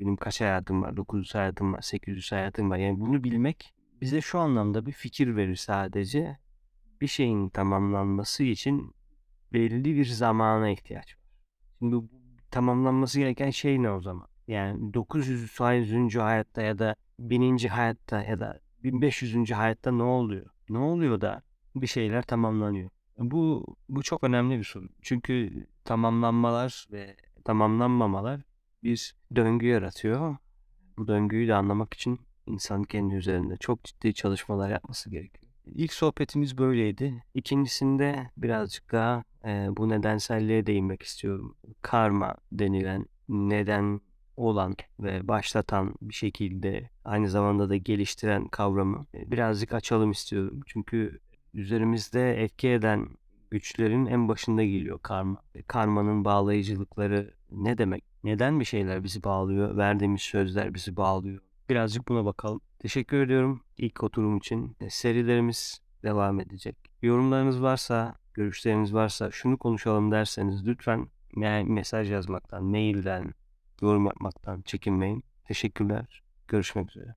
benim 0.00 0.16
kaç 0.16 0.40
hayatım 0.40 0.82
var? 0.82 0.96
900 0.96 1.34
hayatım 1.34 1.72
var 1.72 1.80
800 1.80 2.32
hayatım 2.32 2.70
var. 2.70 2.76
Yani 2.76 3.00
bunu 3.00 3.24
bilmek 3.24 3.74
bize 4.00 4.20
şu 4.20 4.38
anlamda 4.38 4.86
bir 4.86 4.92
fikir 4.92 5.36
verir 5.36 5.56
sadece. 5.56 6.38
Bir 7.00 7.06
şeyin 7.06 7.48
tamamlanması 7.48 8.42
için 8.44 8.94
belli 9.52 9.84
bir 9.96 10.04
zamana 10.04 10.70
ihtiyaç 10.70 11.16
var. 11.16 11.22
Şimdi 11.78 11.96
bu 11.96 12.08
tamamlanması 12.50 13.18
gereken 13.18 13.50
şey 13.50 13.82
ne 13.82 13.90
o 13.90 14.00
zaman? 14.00 14.28
Yani 14.48 14.94
900 14.94 15.50
sayıncı 15.50 16.20
hayatta 16.20 16.62
ya 16.62 16.78
da 16.78 16.96
1000. 17.18 17.68
hayatta 17.68 18.22
ya 18.22 18.40
da 18.40 18.60
1500. 18.84 19.50
hayatta 19.52 19.92
ne 19.92 20.02
oluyor? 20.02 20.46
Ne 20.68 20.78
oluyor 20.78 21.20
da 21.20 21.42
bir 21.76 21.86
şeyler 21.86 22.22
tamamlanıyor? 22.22 22.90
Bu 23.18 23.66
bu 23.88 24.02
çok 24.02 24.24
önemli 24.24 24.58
bir 24.58 24.64
soru. 24.64 24.88
Çünkü 25.02 25.66
tamamlanmalar 25.84 26.86
ve 26.92 27.16
tamamlanmamalar 27.44 28.40
bir 28.82 29.16
döngü 29.36 29.66
yaratıyor. 29.66 30.36
Bu 30.98 31.08
döngüyü 31.08 31.48
de 31.48 31.54
anlamak 31.54 31.94
için 31.94 32.20
insan 32.48 32.82
kendi 32.82 33.14
üzerinde 33.14 33.56
çok 33.56 33.84
ciddi 33.84 34.14
çalışmalar 34.14 34.70
yapması 34.70 35.10
gerekiyor. 35.10 35.52
İlk 35.66 35.92
sohbetimiz 35.92 36.58
böyleydi. 36.58 37.24
İkincisinde 37.34 38.30
birazcık 38.36 38.92
daha 38.92 39.24
e, 39.44 39.68
bu 39.76 39.88
nedenselliğe 39.88 40.66
değinmek 40.66 41.02
istiyorum. 41.02 41.56
Karma 41.82 42.36
denilen 42.52 43.06
neden 43.28 44.00
olan 44.36 44.76
ve 45.00 45.28
başlatan 45.28 45.94
bir 46.02 46.14
şekilde 46.14 46.90
aynı 47.04 47.28
zamanda 47.30 47.68
da 47.68 47.76
geliştiren 47.76 48.48
kavramı 48.48 49.06
birazcık 49.14 49.72
açalım 49.72 50.10
istiyorum. 50.10 50.60
Çünkü 50.66 51.20
üzerimizde 51.54 52.42
etki 52.42 52.68
eden 52.68 53.08
güçlerin 53.50 54.06
en 54.06 54.28
başında 54.28 54.64
geliyor 54.64 54.98
karma. 55.02 55.42
E, 55.54 55.62
Karmanın 55.62 56.24
bağlayıcılıkları 56.24 57.34
ne 57.50 57.78
demek? 57.78 58.04
Neden 58.24 58.60
bir 58.60 58.64
şeyler 58.64 59.04
bizi 59.04 59.24
bağlıyor? 59.24 59.76
Verdiğimiz 59.76 60.22
sözler 60.22 60.74
bizi 60.74 60.96
bağlıyor. 60.96 61.40
Birazcık 61.68 62.08
buna 62.08 62.24
bakalım. 62.24 62.60
Teşekkür 62.78 63.20
ediyorum 63.20 63.62
ilk 63.76 64.02
oturum 64.02 64.36
için. 64.36 64.76
E, 64.80 64.90
Serilerimiz 64.90 65.80
devam 66.02 66.40
edecek. 66.40 66.76
Yorumlarınız 67.02 67.62
varsa, 67.62 68.14
görüşleriniz 68.34 68.94
varsa, 68.94 69.30
şunu 69.30 69.58
konuşalım 69.58 70.10
derseniz 70.10 70.66
lütfen 70.66 71.08
me- 71.36 71.64
mesaj 71.64 72.10
yazmaktan, 72.10 72.64
mailden, 72.64 73.34
yorum 73.82 74.06
yapmaktan 74.06 74.62
çekinmeyin. 74.62 75.24
Teşekkürler. 75.44 76.22
Görüşmek 76.48 76.90
üzere. 76.90 77.14